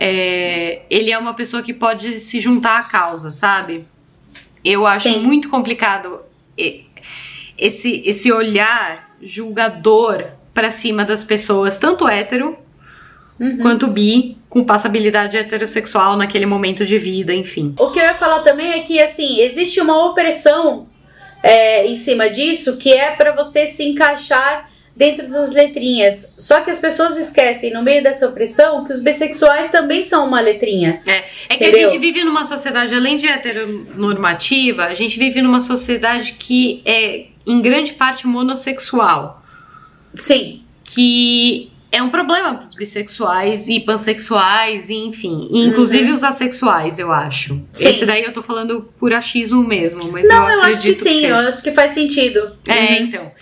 é, 0.00 0.82
ele 0.90 1.12
é 1.12 1.18
uma 1.18 1.34
pessoa 1.34 1.62
que 1.62 1.72
pode 1.72 2.20
se 2.20 2.40
juntar 2.40 2.78
à 2.78 2.82
causa, 2.82 3.30
sabe? 3.30 3.84
Eu 4.64 4.86
acho 4.86 5.08
Sim. 5.08 5.20
muito 5.20 5.48
complicado 5.48 6.20
esse, 7.58 8.02
esse 8.04 8.32
olhar 8.32 9.16
julgador 9.22 10.24
pra 10.52 10.70
cima 10.70 11.04
das 11.04 11.24
pessoas, 11.24 11.78
tanto 11.78 12.08
hétero 12.08 12.56
Uhum. 13.38 13.58
quanto 13.58 13.86
bi, 13.86 14.38
com 14.48 14.64
passabilidade 14.64 15.36
heterossexual 15.36 16.16
naquele 16.16 16.46
momento 16.46 16.86
de 16.86 16.98
vida, 16.98 17.34
enfim. 17.34 17.74
O 17.78 17.90
que 17.90 17.98
eu 17.98 18.04
ia 18.04 18.14
falar 18.14 18.40
também 18.40 18.72
é 18.72 18.80
que, 18.80 18.98
assim, 18.98 19.40
existe 19.40 19.78
uma 19.78 20.06
opressão 20.06 20.88
é, 21.42 21.86
em 21.86 21.96
cima 21.96 22.30
disso 22.30 22.78
que 22.78 22.90
é 22.92 23.10
pra 23.10 23.32
você 23.32 23.66
se 23.66 23.84
encaixar 23.84 24.70
dentro 24.96 25.28
das 25.28 25.52
letrinhas. 25.52 26.34
Só 26.38 26.62
que 26.62 26.70
as 26.70 26.78
pessoas 26.78 27.18
esquecem, 27.18 27.70
no 27.74 27.82
meio 27.82 28.02
dessa 28.02 28.26
opressão, 28.26 28.82
que 28.84 28.92
os 28.92 29.00
bissexuais 29.02 29.70
também 29.70 30.02
são 30.02 30.26
uma 30.26 30.40
letrinha. 30.40 31.02
É 31.04 31.20
que 31.20 31.54
Entendeu? 31.56 31.88
a 31.88 31.92
gente 31.92 32.00
vive 32.00 32.24
numa 32.24 32.46
sociedade, 32.46 32.94
além 32.94 33.18
de 33.18 33.28
heteronormativa, 33.28 34.84
a 34.84 34.94
gente 34.94 35.18
vive 35.18 35.42
numa 35.42 35.60
sociedade 35.60 36.32
que 36.38 36.80
é, 36.86 37.26
em 37.46 37.60
grande 37.62 37.92
parte, 37.92 38.26
monossexual. 38.26 39.42
Sim, 40.14 40.62
que 40.84 41.70
é 41.92 42.02
um 42.02 42.10
problema 42.10 42.54
para 42.54 42.66
os 42.66 42.74
bissexuais 42.74 43.68
e 43.68 43.80
pansexuais, 43.80 44.88
e 44.88 44.94
enfim, 44.94 45.48
e 45.50 45.64
inclusive 45.66 46.12
os 46.12 46.24
assexuais, 46.24 46.98
eu 46.98 47.12
acho. 47.12 47.54
Uhum. 47.54 47.64
Sim. 47.70 47.88
Esse 47.88 48.04
daí 48.06 48.24
eu 48.24 48.32
tô 48.32 48.42
falando 48.42 48.88
por 48.98 49.12
achismo 49.12 49.62
mesmo, 49.62 50.10
mas 50.12 50.26
Não, 50.28 50.48
eu 50.48 50.56
eu 50.58 50.62
acho 50.64 50.82
que 50.82 50.94
sim, 50.94 51.24
eu 51.24 51.36
seja. 51.36 51.48
acho 51.48 51.62
que 51.62 51.72
faz 51.72 51.92
sentido. 51.92 52.52
É, 52.66 52.74
Uhum. 52.80 52.92
então. 53.02 53.32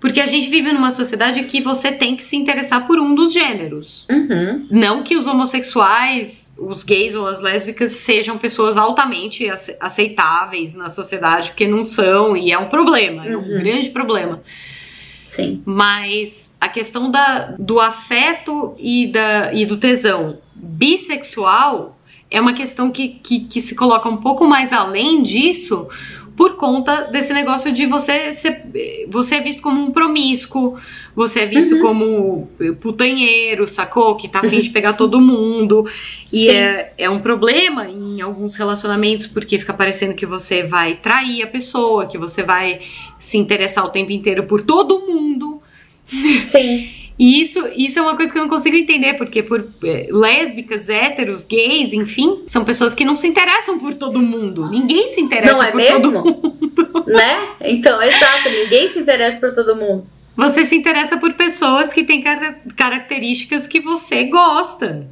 Porque 0.00 0.20
a 0.20 0.26
gente 0.28 0.48
vive 0.48 0.72
numa 0.72 0.92
sociedade 0.92 1.42
que 1.44 1.60
você 1.60 1.90
tem 1.90 2.14
que 2.16 2.24
se 2.24 2.36
interessar 2.36 2.86
por 2.86 3.00
um 3.00 3.16
dos 3.16 3.32
gêneros. 3.32 4.06
Uhum. 4.08 4.68
Não 4.70 5.02
que 5.02 5.16
os 5.16 5.26
homossexuais, 5.26 6.47
os 6.58 6.82
gays 6.82 7.14
ou 7.14 7.26
as 7.26 7.40
lésbicas 7.40 7.92
sejam 7.92 8.36
pessoas 8.36 8.76
altamente 8.76 9.46
ace- 9.48 9.76
aceitáveis 9.78 10.74
na 10.74 10.90
sociedade, 10.90 11.50
porque 11.50 11.68
não 11.68 11.86
são, 11.86 12.36
e 12.36 12.50
é 12.52 12.58
um 12.58 12.68
problema, 12.68 13.24
é 13.26 13.36
um 13.36 13.40
Uhum. 13.40 13.58
grande 13.62 13.90
problema. 13.90 14.42
Sim. 15.22 15.62
Mas 15.64 16.52
a 16.60 16.68
questão 16.68 17.10
da, 17.10 17.54
do 17.58 17.78
afeto 17.78 18.74
e, 18.78 19.06
da, 19.12 19.52
e 19.54 19.64
do 19.66 19.76
tesão 19.76 20.38
bissexual 20.54 21.96
é 22.30 22.40
uma 22.40 22.52
questão 22.52 22.90
que, 22.90 23.08
que, 23.08 23.40
que 23.40 23.60
se 23.60 23.74
coloca 23.74 24.08
um 24.08 24.16
pouco 24.18 24.44
mais 24.46 24.72
além 24.72 25.22
disso 25.22 25.88
por 26.38 26.54
conta 26.54 27.00
desse 27.10 27.32
negócio 27.32 27.72
de 27.72 27.84
você 27.84 28.32
ser 28.32 28.62
você 29.08 29.34
é 29.34 29.40
visto 29.40 29.60
como 29.60 29.82
um 29.82 29.90
promíscuo, 29.90 30.78
você 31.14 31.40
é 31.40 31.46
visto 31.46 31.74
Uhum. 31.74 31.82
como 31.82 32.50
putanheiro, 32.80 33.66
sacou? 33.68 34.14
Que 34.16 34.28
tá 34.28 34.38
afim 34.38 34.60
de 34.60 34.70
pegar 34.70 34.92
todo 34.96 35.20
mundo. 35.20 35.84
E 36.32 36.44
Sim. 36.44 36.50
é, 36.50 36.92
é 36.96 37.10
um 37.10 37.18
problema 37.18 37.88
em 37.88 38.20
alguns 38.20 38.54
relacionamentos, 38.54 39.26
porque 39.26 39.58
fica 39.58 39.74
parecendo 39.74 40.14
que 40.14 40.24
você 40.24 40.62
vai 40.62 40.94
trair 40.94 41.42
a 41.42 41.48
pessoa, 41.48 42.06
que 42.06 42.16
você 42.16 42.44
vai 42.44 42.82
se 43.18 43.36
interessar 43.36 43.84
o 43.84 43.88
tempo 43.88 44.12
inteiro 44.12 44.44
por 44.44 44.62
todo 44.62 45.00
mundo. 45.00 45.60
Sim. 46.44 46.90
E 47.18 47.42
isso, 47.42 47.66
isso 47.76 47.98
é 47.98 48.02
uma 48.02 48.16
coisa 48.16 48.30
que 48.32 48.38
eu 48.38 48.42
não 48.42 48.48
consigo 48.48 48.76
entender, 48.76 49.14
porque 49.14 49.42
por 49.42 49.66
eh, 49.82 50.06
lésbicas, 50.10 50.88
héteros, 50.88 51.44
gays, 51.46 51.92
enfim, 51.92 52.44
são 52.46 52.64
pessoas 52.64 52.94
que 52.94 53.04
não 53.04 53.16
se 53.16 53.26
interessam 53.26 53.78
por 53.78 53.94
todo 53.94 54.20
mundo. 54.20 54.68
Ninguém 54.70 55.12
se 55.14 55.20
interessa 55.20 55.52
Não 55.52 55.62
é 55.62 55.72
por 55.72 55.82
todo 55.82 56.12
mesmo? 56.12 56.24
mundo. 56.24 57.04
né? 57.08 57.48
Então, 57.62 58.00
exato, 58.00 58.48
ninguém 58.50 58.86
se 58.86 59.00
interessa 59.00 59.40
por 59.46 59.54
todo 59.54 59.76
mundo. 59.76 60.06
Você 60.36 60.64
se 60.64 60.76
interessa 60.76 61.16
por 61.16 61.32
pessoas 61.34 61.92
que 61.92 62.04
têm 62.04 62.22
cara- 62.22 62.60
características 62.76 63.66
que 63.66 63.80
você 63.80 64.22
gosta, 64.24 65.08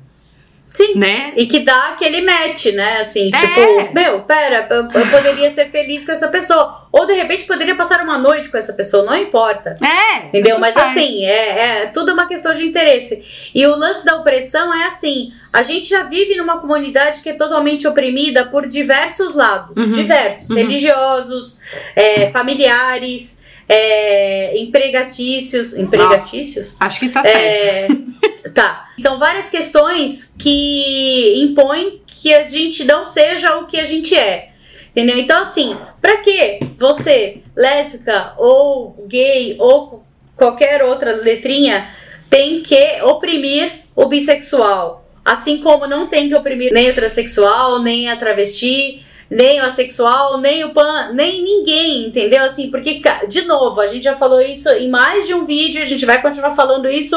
Sim. 0.77 0.95
né? 0.99 1.33
E 1.37 1.47
que 1.47 1.61
dá 1.61 1.89
aquele 1.91 2.21
match, 2.23 2.67
né? 2.67 2.99
Assim, 3.01 3.31
É. 3.33 3.39
tipo, 3.39 3.95
meu, 3.95 4.21
pera, 4.23 4.67
eu, 4.71 4.91
eu 5.01 5.07
poderia 5.11 5.51
ser 5.51 5.71
feliz 5.71 6.05
com 6.05 6.13
essa 6.13 6.29
pessoa. 6.29 6.87
Ou 6.93 7.07
de 7.07 7.15
repente 7.15 7.45
poderia 7.45 7.75
passar 7.75 8.03
uma 8.03 8.19
noite 8.19 8.49
com 8.51 8.57
essa 8.59 8.73
pessoa, 8.73 9.05
não 9.05 9.17
importa. 9.17 9.77
É. 9.83 10.27
Entendeu? 10.27 10.59
Mas 10.59 10.75
faz. 10.75 10.91
assim, 10.91 11.25
é, 11.25 11.83
é 11.83 11.87
tudo 11.87 12.13
uma 12.13 12.27
questão 12.29 12.55
de 12.55 12.65
interesse. 12.67 13.51
E 13.55 13.67
o 13.67 13.75
lance 13.77 14.05
da 14.05 14.17
opressão 14.17 14.73
é 14.75 14.87
assim: 14.87 15.33
a 15.53 15.63
gente 15.63 15.89
já 15.89 16.03
vive 16.03 16.37
numa 16.37 16.59
comunidade 16.61 17.23
que 17.23 17.31
é 17.31 17.35
totalmente 17.35 17.87
oprimida 17.87 18.45
por 18.47 18.67
diversos 18.67 19.35
lados 19.35 19.77
Uhum. 19.79 19.93
diversos, 19.93 20.51
Uhum. 20.51 20.57
religiosos, 20.57 21.61
é, 21.95 22.31
familiares, 22.31 23.43
é, 23.69 24.59
empregatícios. 24.59 25.77
Empregatícios? 25.77 26.77
Acho 26.81 27.01
que 27.01 27.09
tá 27.09 27.23
certo. 27.23 27.37
É, 27.37 27.89
tá. 28.51 28.91
São 28.99 29.19
várias 29.19 29.49
questões 29.49 30.35
que 30.39 31.35
impõem 31.39 32.01
que 32.07 32.33
a 32.33 32.47
gente 32.49 32.85
não 32.85 33.05
seja 33.05 33.57
o 33.59 33.67
que 33.67 33.79
a 33.79 33.85
gente 33.85 34.17
é. 34.17 34.51
Entendeu? 34.91 35.19
Então, 35.19 35.43
assim, 35.43 35.77
pra 36.01 36.19
que 36.19 36.61
você, 36.77 37.43
lésbica 37.55 38.33
ou 38.39 39.05
gay 39.07 39.57
ou 39.59 40.03
qualquer 40.35 40.83
outra 40.83 41.13
letrinha, 41.17 41.91
tem 42.31 42.63
que 42.63 43.03
oprimir 43.03 43.71
o 43.95 44.07
bissexual? 44.07 45.07
Assim 45.23 45.59
como 45.59 45.87
não 45.87 46.07
tem 46.07 46.29
que 46.29 46.35
oprimir 46.35 46.73
nem 46.73 46.91
o 46.91 46.95
transexual, 46.95 47.83
nem 47.83 48.09
a 48.09 48.17
travesti, 48.17 49.05
nem 49.31 49.61
o 49.61 49.65
assexual, 49.65 50.39
nem 50.39 50.65
o 50.65 50.71
pan, 50.71 51.13
nem 51.13 51.43
ninguém, 51.43 52.07
entendeu? 52.07 52.45
Assim, 52.45 52.71
porque, 52.71 53.03
de 53.29 53.43
novo, 53.43 53.81
a 53.81 53.87
gente 53.87 54.05
já 54.05 54.17
falou 54.17 54.41
isso 54.41 54.69
em 54.71 54.89
mais 54.89 55.27
de 55.27 55.35
um 55.35 55.45
vídeo, 55.45 55.83
a 55.83 55.87
gente 55.87 56.07
vai 56.07 56.23
continuar 56.23 56.55
falando 56.55 56.89
isso 56.89 57.17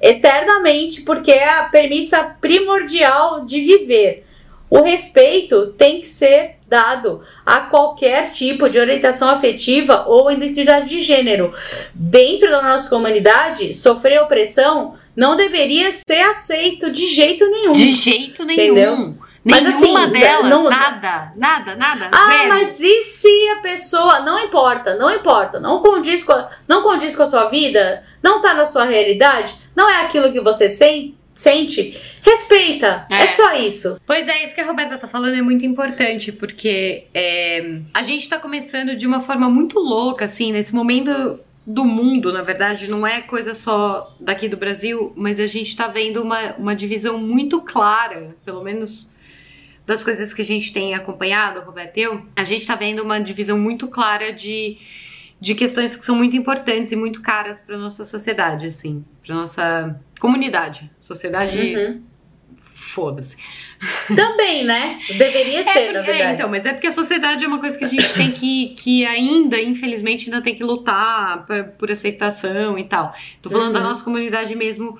eternamente, 0.00 1.02
porque 1.02 1.32
é 1.32 1.48
a 1.48 1.64
premissa 1.64 2.36
primordial 2.40 3.44
de 3.44 3.60
viver. 3.60 4.24
O 4.70 4.82
respeito 4.82 5.68
tem 5.78 6.00
que 6.00 6.08
ser 6.08 6.56
dado 6.68 7.22
a 7.44 7.60
qualquer 7.60 8.30
tipo 8.30 8.68
de 8.68 8.78
orientação 8.78 9.30
afetiva 9.30 10.04
ou 10.06 10.30
identidade 10.30 10.90
de 10.90 11.00
gênero. 11.00 11.52
Dentro 11.94 12.50
da 12.50 12.60
nossa 12.60 12.90
comunidade, 12.90 13.72
sofrer 13.72 14.20
opressão 14.20 14.94
não 15.16 15.36
deveria 15.36 15.90
ser 15.90 16.20
aceito 16.20 16.90
de 16.90 17.06
jeito 17.06 17.48
nenhum. 17.50 17.72
De 17.72 17.94
jeito 17.94 18.44
nenhum. 18.44 18.62
Entendeu? 18.62 19.14
Mas, 19.44 19.62
Nenhuma 19.80 20.04
assim, 20.04 20.12
delas, 20.12 20.50
não- 20.50 20.68
nada, 20.68 21.32
nada, 21.36 21.76
nada. 21.76 22.10
Ah, 22.12 22.26
zero. 22.32 22.48
mas 22.48 22.80
e 22.80 23.02
se 23.02 23.48
a 23.50 23.56
pessoa. 23.62 24.20
Não 24.20 24.38
importa, 24.44 24.94
não 24.96 25.10
importa. 25.14 25.58
Não 25.60 25.80
condiz 25.80 26.22
com 26.24 26.32
a, 26.32 26.48
não 26.66 26.82
condiz 26.82 27.16
com 27.16 27.22
a 27.22 27.26
sua 27.26 27.44
vida, 27.48 28.02
não 28.22 28.42
tá 28.42 28.52
na 28.54 28.64
sua 28.66 28.84
realidade, 28.84 29.54
não 29.76 29.88
é 29.88 30.02
aquilo 30.02 30.32
que 30.32 30.40
você 30.40 30.68
sen- 30.68 31.14
sente. 31.34 31.96
Respeita. 32.22 33.06
É. 33.08 33.22
É. 33.22 33.26
só 33.28 33.54
isso. 33.54 34.00
Pois 34.06 34.26
é, 34.28 34.44
isso 34.44 34.54
que 34.54 34.60
a 34.60 34.66
Roberta 34.66 34.98
tá 34.98 35.06
falando 35.08 35.36
é 35.36 35.40
muito 35.42 35.64
importante, 35.64 36.32
porque 36.32 37.04
é, 37.14 37.78
a 37.94 38.02
gente 38.02 38.28
tá 38.28 38.38
começando 38.38 38.96
de 38.96 39.06
uma 39.06 39.20
forma 39.22 39.48
muito 39.48 39.78
louca, 39.78 40.24
assim, 40.24 40.52
nesse 40.52 40.74
momento 40.74 41.38
do 41.64 41.84
mundo, 41.84 42.32
na 42.32 42.42
verdade, 42.42 42.90
não 42.90 43.06
é 43.06 43.20
coisa 43.20 43.54
só 43.54 44.14
daqui 44.18 44.48
do 44.48 44.56
Brasil, 44.56 45.12
mas 45.14 45.38
a 45.38 45.46
gente 45.46 45.76
tá 45.76 45.86
vendo 45.86 46.22
uma, 46.22 46.54
uma 46.58 46.74
divisão 46.74 47.18
muito 47.18 47.60
clara, 47.60 48.34
pelo 48.44 48.62
menos 48.64 49.08
das 49.88 50.04
coisas 50.04 50.34
que 50.34 50.42
a 50.42 50.44
gente 50.44 50.70
tem 50.72 50.94
acompanhado, 50.94 51.60
Roberto 51.60 51.96
e 51.96 52.02
eu, 52.02 52.22
a 52.36 52.44
gente 52.44 52.66
tá 52.66 52.76
vendo 52.76 53.02
uma 53.02 53.18
divisão 53.18 53.58
muito 53.58 53.88
clara 53.88 54.32
de, 54.34 54.76
de 55.40 55.54
questões 55.54 55.96
que 55.96 56.04
são 56.04 56.14
muito 56.14 56.36
importantes 56.36 56.92
e 56.92 56.96
muito 56.96 57.22
caras 57.22 57.58
para 57.60 57.78
nossa 57.78 58.04
sociedade, 58.04 58.66
assim, 58.66 59.02
para 59.24 59.34
nossa 59.34 59.98
comunidade. 60.20 60.90
Sociedade, 61.00 61.56
Uhum. 61.56 62.02
foda-se. 62.74 63.36
Também, 64.14 64.64
né? 64.64 65.00
Deveria 65.16 65.62
ser, 65.64 65.78
é, 65.78 65.92
na 65.92 65.98
porque- 66.00 66.12
verdade. 66.12 66.30
é, 66.30 66.34
então, 66.34 66.48
mas 66.50 66.66
é 66.66 66.72
porque 66.74 66.86
a 66.86 66.92
sociedade 66.92 67.42
é 67.42 67.48
uma 67.48 67.58
coisa 67.60 67.78
que 67.78 67.84
a 67.86 67.88
gente 67.88 68.12
tem 68.12 68.30
que, 68.32 68.74
que 68.76 69.06
ainda, 69.06 69.58
infelizmente, 69.60 70.26
ainda 70.28 70.42
tem 70.42 70.54
que 70.54 70.62
lutar 70.64 71.46
por, 71.46 71.64
por 71.78 71.90
aceitação 71.90 72.78
e 72.78 72.84
tal. 72.84 73.14
Tô 73.40 73.48
falando 73.48 73.72
da 73.72 73.78
Uhum. 73.80 73.86
nossa 73.86 74.04
comunidade 74.04 74.54
mesmo 74.54 74.98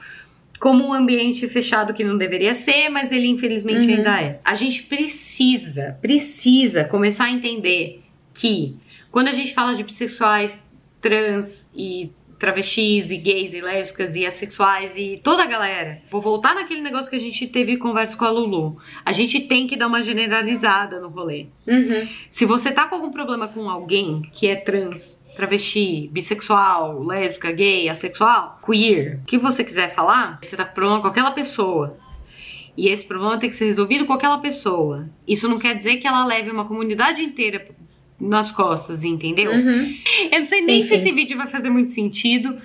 como 0.59 0.87
um 0.87 0.93
ambiente 0.93 1.49
fechado 1.49 1.95
que 1.95 2.05
não 2.05 2.17
deveria 2.19 2.55
ser, 2.55 2.89
mas 2.89 3.13
ele 3.13 3.29
infelizmente 3.29 3.81
Uhum. 3.91 3.97
ainda 3.97 4.21
é. 4.21 4.41
A 4.45 4.55
gente 4.55 4.83
precisa, 4.85 5.99
precisa 6.01 6.85
começar 6.85 7.25
a 7.25 7.31
entender 7.31 8.03
que 8.35 8.77
quando 9.11 9.29
a 9.29 9.33
gente 9.33 9.55
fala 9.55 9.75
de 9.75 9.83
bissexuais, 9.83 10.63
trans 11.01 11.69
e 11.75 12.11
travestis 12.39 13.11
e 13.11 13.17
gays 13.17 13.53
e 13.53 13.61
lésbicas 13.61 14.15
e 14.15 14.25
assexuais 14.25 14.93
e 14.97 15.21
toda 15.23 15.43
a 15.43 15.47
galera. 15.47 16.01
Vou 16.11 16.21
voltar 16.21 16.55
naquele 16.55 16.81
negócio 16.81 17.11
que 17.11 17.17
a 17.17 17.21
gente 17.21 17.47
teve 17.49 17.77
conversa 17.77 18.17
com 18.17 18.25
a 18.25 18.31
Lulu. 18.31 18.79
A 19.05 19.13
gente 19.13 19.41
tem 19.41 19.67
que 19.67 19.77
dar 19.77 19.89
uma 19.89 20.03
generalizada 20.03 21.01
no 21.01 21.09
rolê. 21.09 21.47
Uhum. 21.67 22.09
Se 22.31 22.45
você 22.45 22.71
tá 22.71 22.87
com 22.87 22.95
algum 22.95 23.11
problema 23.11 23.49
com 23.49 23.69
alguém 23.69 24.23
que 24.33 24.47
é 24.47 24.55
trans, 24.55 25.18
travesti, 25.39 26.11
bissexual, 26.13 27.05
lésbica, 27.05 27.53
gay, 27.53 27.89
assexual, 27.89 28.61
queer, 28.67 29.21
o 29.23 29.25
que 29.25 29.39
você 29.39 29.63
quiser 29.63 29.95
falar, 29.95 30.41
você 30.43 30.57
tá 30.57 30.65
com 30.65 30.75
problema 30.75 31.01
com 31.01 31.07
aquela 31.07 31.31
pessoa. 31.31 31.97
E 32.77 32.89
esse 32.89 33.05
problema 33.05 33.39
tem 33.39 33.49
que 33.49 33.55
ser 33.55 33.67
resolvido 33.67 34.05
com 34.05 34.13
aquela 34.13 34.39
pessoa. 34.39 35.09
Isso 35.27 35.49
não 35.49 35.61
quer 35.61 35.77
dizer 35.77 35.99
que 35.99 36.09
ela 36.09 36.25
leve 36.27 36.51
uma 36.51 36.65
comunidade 36.65 37.23
inteira 37.23 37.69
nas 38.21 38.51
costas, 38.51 39.05
entendeu? 39.05 39.53
Uhum. 39.53 39.95
Eu 40.33 40.41
não 40.41 40.47
sei 40.47 40.61
nem 40.61 40.83
se 40.83 40.97
Enfim. 40.97 41.05
esse 41.05 41.13
vídeo 41.15 41.37
vai 41.37 41.47
fazer 41.47 41.71
muito 41.71 41.93
sentido, 41.93 42.59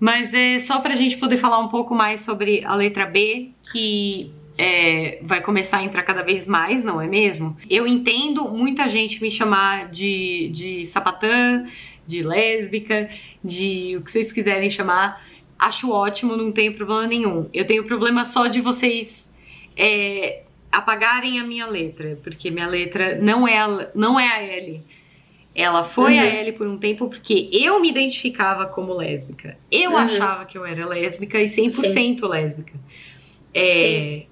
mas 0.00 0.32
é 0.32 0.60
só 0.60 0.80
pra 0.80 0.96
gente 0.96 1.18
poder 1.18 1.36
falar 1.36 1.58
um 1.58 1.68
pouco 1.68 1.94
mais 1.94 2.22
sobre 2.22 2.64
a 2.64 2.74
letra 2.74 3.04
B, 3.04 3.50
que 3.70 4.30
é, 4.56 5.18
vai 5.22 5.42
começar 5.42 5.78
a 5.78 5.84
entrar 5.84 6.02
cada 6.04 6.22
vez 6.22 6.48
mais, 6.48 6.84
não 6.84 7.00
é 7.00 7.06
mesmo? 7.06 7.54
Eu 7.68 7.86
entendo 7.86 8.48
muita 8.48 8.88
gente 8.88 9.20
me 9.20 9.30
chamar 9.30 9.90
de, 9.90 10.48
de 10.52 10.86
sapatã, 10.86 11.66
de 12.06 12.22
lésbica, 12.22 13.08
de 13.42 13.96
o 13.96 14.04
que 14.04 14.10
vocês 14.12 14.32
quiserem 14.32 14.70
chamar. 14.70 15.24
Acho 15.58 15.90
ótimo, 15.90 16.36
não 16.36 16.52
tenho 16.52 16.74
problema 16.74 17.06
nenhum. 17.06 17.48
Eu 17.52 17.66
tenho 17.66 17.84
problema 17.84 18.24
só 18.24 18.46
de 18.48 18.60
vocês 18.60 19.32
é, 19.76 20.42
apagarem 20.70 21.38
a 21.40 21.44
minha 21.44 21.66
letra, 21.66 22.18
porque 22.22 22.50
minha 22.50 22.66
letra 22.66 23.16
não 23.20 23.46
é 23.46 23.58
a, 23.58 23.88
não 23.94 24.18
é 24.18 24.26
a 24.28 24.42
L. 24.42 24.82
Ela 25.54 25.84
foi 25.84 26.18
a 26.18 26.22
Uhum. 26.24 26.28
L 26.30 26.52
por 26.52 26.66
um 26.66 26.76
tempo 26.78 27.08
porque 27.08 27.48
eu 27.52 27.80
me 27.80 27.88
identificava 27.88 28.66
como 28.66 28.92
lésbica. 28.92 29.56
Eu 29.70 29.92
Uhum. 29.92 29.96
achava 29.98 30.44
que 30.44 30.58
eu 30.58 30.66
era 30.66 30.84
lésbica 30.84 31.40
e 31.40 31.44
100% 31.48 32.26
lésbica. 32.26 32.72
É, 33.54 33.72
Sim. 33.72 34.26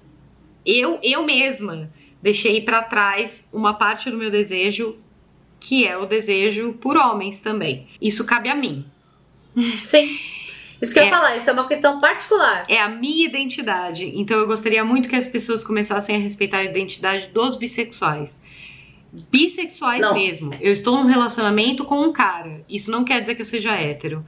eu, 0.65 0.99
eu 1.01 1.23
mesma 1.23 1.89
deixei 2.21 2.61
pra 2.61 2.83
trás 2.83 3.47
uma 3.53 3.73
parte 3.73 4.09
do 4.11 4.17
meu 4.17 4.29
desejo 4.29 4.97
que 5.63 5.87
é 5.87 5.97
o 5.97 6.05
desejo 6.05 6.73
por 6.73 6.97
homens 6.97 7.39
também. 7.39 7.87
Isso 8.01 8.25
cabe 8.25 8.49
a 8.49 8.55
mim. 8.55 8.83
Sim. 9.85 10.19
Isso 10.81 10.93
que 10.93 10.99
eu 10.99 11.03
É. 11.03 11.05
ia 11.07 11.11
falar, 11.13 11.35
isso 11.37 11.49
é 11.49 11.53
uma 11.53 11.65
questão 11.69 12.01
particular. 12.01 12.65
É 12.67 12.81
a 12.81 12.89
minha 12.89 13.25
identidade. 13.25 14.11
Então 14.13 14.37
eu 14.37 14.45
gostaria 14.45 14.83
muito 14.83 15.07
que 15.07 15.15
as 15.15 15.25
pessoas 15.25 15.63
começassem 15.63 16.17
a 16.17 16.19
respeitar 16.19 16.57
a 16.57 16.63
identidade 16.65 17.27
dos 17.33 17.55
bissexuais. 17.55 18.43
Bissexuais 19.31 20.01
Não. 20.01 20.13
mesmo. 20.13 20.51
Eu 20.59 20.73
estou 20.73 20.97
num 20.97 21.07
relacionamento 21.07 21.85
com 21.85 22.01
um 22.01 22.11
cara. 22.11 22.61
Isso 22.67 22.91
não 22.91 23.05
quer 23.05 23.21
dizer 23.21 23.35
que 23.35 23.41
eu 23.41 23.45
seja 23.45 23.73
hétero. 23.73 24.25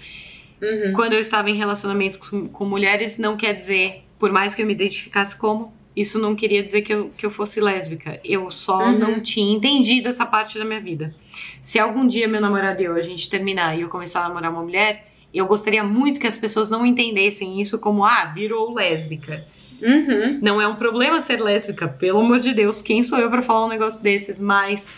Uhum. 0.64 0.94
Quando 0.94 1.14
eu 1.14 1.20
estava 1.20 1.50
em 1.50 1.56
relacionamento 1.58 2.18
com, 2.18 2.48
com 2.48 2.64
mulheres, 2.66 3.18
não 3.18 3.36
quer 3.36 3.54
dizer, 3.56 4.04
por 4.18 4.32
mais 4.32 4.56
que 4.56 4.62
eu 4.62 4.66
me 4.66 4.72
identificasse 4.74 5.36
como, 5.38 5.74
isso 5.96 6.20
não 6.20 6.36
queria 6.36 6.62
dizer 6.62 6.82
que 6.82 6.94
eu, 6.94 7.10
que 7.18 7.26
eu 7.26 7.32
fosse 7.32 7.62
lésbica. 7.62 8.20
Eu 8.24 8.52
só 8.52 8.80
Uhum. 8.80 9.00
não 9.00 9.20
tinha 9.22 9.56
entendido 9.56 10.10
essa 10.10 10.26
parte 10.26 10.58
da 10.60 10.66
minha 10.66 10.82
vida. 10.82 11.16
Se 11.62 11.80
algum 11.80 12.06
dia 12.08 12.28
meu 12.28 12.42
namorado 12.42 12.82
e 12.82 12.86
eu 12.86 12.94
a 12.96 13.02
gente 13.02 13.30
terminar 13.30 13.78
e 13.78 13.82
eu 13.82 13.90
começar 13.90 14.24
a 14.26 14.28
namorar 14.28 14.52
uma 14.52 14.62
mulher, 14.64 15.12
eu 15.34 15.46
gostaria 15.46 15.84
muito 15.84 16.20
que 16.20 16.28
as 16.28 16.38
pessoas 16.38 16.70
não 16.70 16.86
entendessem 16.86 17.62
isso 17.62 17.80
como, 17.80 18.04
ah, 18.06 18.26
virou 18.26 18.74
lésbica. 18.74 19.46
Uhum. 19.82 20.40
Não 20.42 20.62
é 20.62 20.68
um 20.68 20.76
problema 20.76 21.22
ser 21.22 21.42
lésbica, 21.42 21.88
pelo 21.88 22.20
amor 22.20 22.40
de 22.40 22.54
Deus, 22.54 22.82
quem 22.82 23.04
sou 23.04 23.20
eu 23.20 23.30
pra 23.30 23.42
falar 23.42 23.66
um 23.66 23.70
negócio 23.70 24.02
desses? 24.02 24.40
Mas 24.40 24.90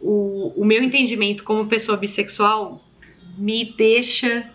o, 0.00 0.52
o 0.56 0.64
meu 0.64 0.82
entendimento 0.82 1.44
como 1.44 1.66
pessoa 1.66 1.96
bissexual 1.98 2.82
me 3.36 3.74
deixa 3.76 4.48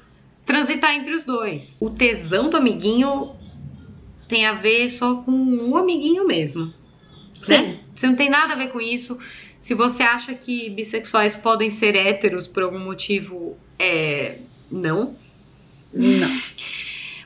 transitar 0.45 0.95
entre 0.95 1.13
os 1.13 1.25
dois. 1.25 1.77
O 1.81 1.89
tesão 1.89 2.49
do 2.49 2.57
amiguinho 2.57 3.31
tem 4.27 4.45
a 4.45 4.53
ver 4.53 4.91
só 4.91 5.15
com 5.15 5.31
o 5.69 5.77
amiguinho 5.77 6.25
mesmo. 6.25 6.73
Sim. 7.33 7.57
Né? 7.57 7.79
Você 7.95 8.07
não 8.07 8.15
tem 8.15 8.29
nada 8.29 8.53
a 8.53 8.55
ver 8.55 8.69
com 8.69 8.81
isso. 8.81 9.17
Se 9.59 9.73
você 9.73 10.03
acha 10.03 10.33
que 10.33 10.69
bissexuais 10.69 11.35
podem 11.35 11.71
ser 11.71 11.95
héteros 11.95 12.47
por 12.47 12.63
algum 12.63 12.79
motivo, 12.79 13.57
é. 13.79 14.39
Não. 14.71 15.15
Não. 15.93 16.41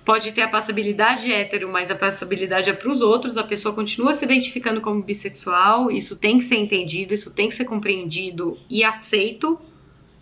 Pode 0.05 0.31
ter 0.31 0.41
a 0.41 0.47
passabilidade 0.47 1.31
hétero, 1.31 1.69
mas 1.69 1.91
a 1.91 1.95
passabilidade 1.95 2.69
é 2.69 2.73
pros 2.73 3.01
outros, 3.01 3.37
a 3.37 3.43
pessoa 3.43 3.75
continua 3.75 4.13
se 4.13 4.23
identificando 4.23 4.79
como 4.79 5.03
bissexual, 5.03 5.91
isso 5.91 6.15
tem 6.15 6.39
que 6.39 6.45
ser 6.45 6.55
entendido, 6.55 7.13
isso 7.13 7.33
tem 7.33 7.49
que 7.49 7.55
ser 7.55 7.65
compreendido 7.65 8.57
e 8.69 8.83
aceito 8.83 9.59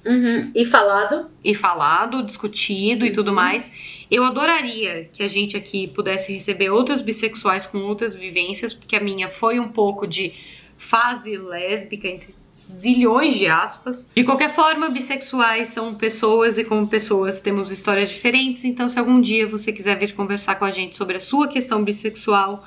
Uhum. 0.05 0.51
E 0.53 0.65
falado? 0.65 1.31
e 1.43 1.55
falado, 1.55 2.23
discutido 2.23 3.05
e 3.05 3.11
tudo 3.11 3.33
mais. 3.33 3.71
Eu 4.09 4.23
adoraria 4.23 5.09
que 5.11 5.23
a 5.23 5.27
gente 5.27 5.57
aqui 5.57 5.87
pudesse 5.87 6.33
receber 6.33 6.69
outros 6.69 7.01
bissexuais 7.01 7.65
com 7.65 7.79
outras 7.79 8.15
vivências, 8.15 8.73
porque 8.73 8.95
a 8.95 8.99
minha 8.99 9.29
foi 9.29 9.59
um 9.59 9.69
pouco 9.69 10.05
de 10.05 10.33
fase 10.77 11.37
lésbica, 11.37 12.07
entre 12.07 12.35
zilhões 12.55 13.35
de 13.35 13.47
aspas. 13.47 14.09
De 14.15 14.23
qualquer 14.23 14.55
forma, 14.55 14.89
bissexuais 14.89 15.69
são 15.69 15.95
pessoas 15.95 16.57
e 16.57 16.63
como 16.63 16.87
pessoas 16.87 17.41
temos 17.41 17.69
histórias 17.69 18.09
diferentes, 18.09 18.63
então 18.63 18.87
se 18.87 18.97
algum 18.97 19.19
dia 19.19 19.47
você 19.47 19.73
quiser 19.73 19.99
vir 19.99 20.15
conversar 20.15 20.55
com 20.55 20.65
a 20.65 20.71
gente 20.71 20.95
sobre 20.95 21.17
a 21.17 21.21
sua 21.21 21.47
questão 21.49 21.83
bissexual, 21.83 22.65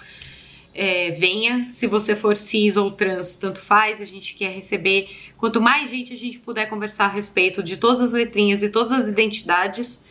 é, 0.75 1.13
venha. 1.13 1.69
Se 1.71 1.87
você 1.87 2.15
for 2.15 2.37
cis 2.37 2.77
ou 2.77 2.91
trans, 2.91 3.35
tanto 3.35 3.61
faz, 3.63 4.01
a 4.01 4.05
gente 4.05 4.35
quer 4.35 4.55
receber. 4.55 5.09
Quanto 5.37 5.61
mais 5.61 5.91
gente 5.91 6.13
a 6.13 6.17
gente 6.17 6.39
puder 6.39 6.69
conversar 6.69 7.07
a 7.07 7.09
respeito 7.09 7.63
de 7.63 7.77
todas 7.77 8.03
as 8.03 8.13
letrinhas 8.13 8.63
e 8.63 8.69
todas 8.69 8.93
as 8.93 9.09
identidades, 9.09 10.05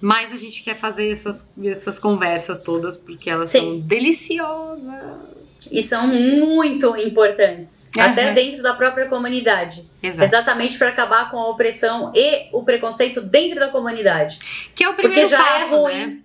mais 0.00 0.32
a 0.32 0.36
gente 0.36 0.62
quer 0.62 0.80
fazer 0.80 1.10
essas, 1.10 1.48
essas 1.62 1.98
conversas 1.98 2.60
todas, 2.62 2.96
porque 2.96 3.28
elas 3.28 3.50
Sim. 3.50 3.60
são 3.60 3.80
deliciosas. 3.80 5.40
E 5.70 5.82
são 5.82 6.06
muito 6.06 6.96
importantes. 6.96 7.90
Uhum. 7.94 8.02
Até 8.02 8.32
dentro 8.32 8.62
da 8.62 8.72
própria 8.72 9.08
comunidade. 9.08 9.88
Exato. 10.02 10.22
Exatamente 10.22 10.78
para 10.78 10.88
acabar 10.88 11.30
com 11.30 11.38
a 11.38 11.50
opressão 11.50 12.10
e 12.14 12.48
o 12.50 12.62
preconceito 12.62 13.20
dentro 13.20 13.60
da 13.60 13.68
comunidade. 13.68 14.38
Que 14.74 14.84
é 14.84 14.88
o 14.88 14.94
primeiro 14.94 15.20
Porque 15.20 15.36
já 15.36 15.44
passo, 15.44 15.62
é 15.62 15.76
ruim. 15.76 16.06
né? 16.06 16.18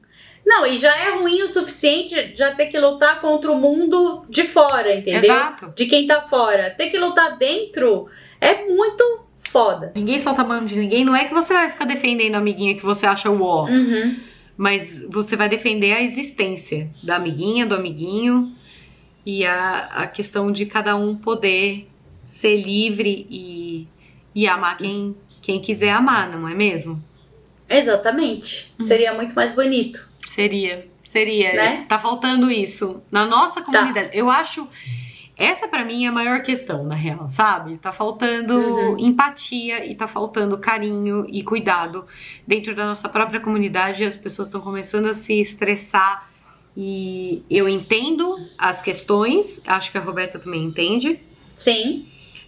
Não, 0.46 0.66
e 0.66 0.78
já 0.78 0.96
é 0.96 1.16
ruim 1.16 1.42
o 1.42 1.48
suficiente 1.48 2.34
já 2.36 2.54
ter 2.54 2.68
que 2.68 2.80
lutar 2.80 3.20
contra 3.20 3.52
o 3.52 3.60
mundo 3.60 4.24
de 4.30 4.44
fora, 4.44 4.96
entendeu? 4.96 5.34
Exato. 5.34 5.74
De 5.76 5.86
quem 5.88 6.06
tá 6.06 6.22
fora. 6.22 6.70
Ter 6.70 6.90
que 6.90 6.98
lutar 6.98 7.38
dentro 7.38 8.08
é 8.40 8.64
muito 8.64 9.25
foda. 9.50 9.92
Ninguém 9.96 10.20
solta 10.20 10.42
a 10.42 10.46
mão 10.46 10.66
de 10.66 10.76
ninguém. 10.76 11.06
Não 11.06 11.16
é 11.16 11.26
que 11.26 11.34
você 11.34 11.54
vai 11.54 11.72
ficar 11.72 11.86
defendendo 11.86 12.36
a 12.36 12.40
amiguinha 12.40 12.76
que 12.76 12.84
você 12.84 13.06
acha 13.06 13.30
o 13.30 13.42
ó. 13.42 13.66
Uhum. 13.66 14.18
Mas 14.58 15.04
você 15.10 15.36
vai 15.36 15.50
defender 15.50 15.94
a 15.94 16.02
existência 16.02 16.90
da 17.04 17.18
amiguinha, 17.18 17.66
do 17.66 17.76
amiguinho 17.76 18.56
e 19.26 19.46
a, 19.46 19.86
a 19.92 20.08
questão 20.08 20.52
de 20.52 20.66
cada 20.66 20.96
um 20.96 21.16
poder 21.16 21.90
ser 22.28 22.58
livre 22.62 23.26
e, 23.30 23.88
e 24.34 24.48
amar 24.48 24.78
quem, 24.78 25.16
quem 25.42 25.62
quiser 25.62 25.90
amar, 25.90 26.30
não 26.30 26.48
é 26.48 26.54
mesmo? 26.54 27.04
Exatamente. 27.70 28.74
Uhum. 28.80 28.86
Seria 28.86 29.14
muito 29.14 29.34
mais 29.34 29.56
bonito. 29.56 30.10
Seria, 30.30 30.88
seria. 31.04 31.54
Né? 31.54 31.86
Tá 31.88 32.00
faltando 32.00 32.52
isso 32.52 33.02
na 33.12 33.26
nossa 33.26 33.62
comunidade. 33.62 34.10
Eu 34.14 34.30
acho 34.30 34.68
essa 35.38 35.68
pra 35.68 35.84
mim 35.84 36.06
é 36.06 36.08
a 36.08 36.12
maior 36.12 36.42
questão, 36.44 36.84
na 36.84 36.96
real, 36.96 37.30
sabe? 37.30 37.78
Tá 37.78 37.92
faltando 37.92 38.56
Uhum. 38.56 39.00
empatia 39.00 39.86
e 39.86 39.94
tá 39.96 40.08
faltando 40.08 40.58
carinho 40.58 41.26
e 41.30 41.44
cuidado 41.44 42.06
dentro 42.48 42.74
da 42.76 42.86
nossa 42.86 43.10
própria 43.10 43.40
comunidade. 43.40 44.04
As 44.06 44.16
pessoas 44.16 44.48
estão 44.48 44.62
começando 44.62 45.08
a 45.08 45.14
se 45.14 45.40
estressar 45.42 46.30
e 46.78 47.44
eu 47.50 47.68
entendo 47.70 48.36
as 48.58 48.82
questões, 48.82 49.62
acho 49.68 49.92
que 49.92 49.98
a 49.98 50.02
Roberta 50.02 50.40
também 50.40 50.64
entende. 50.64 51.20
Sim. 51.50 52.08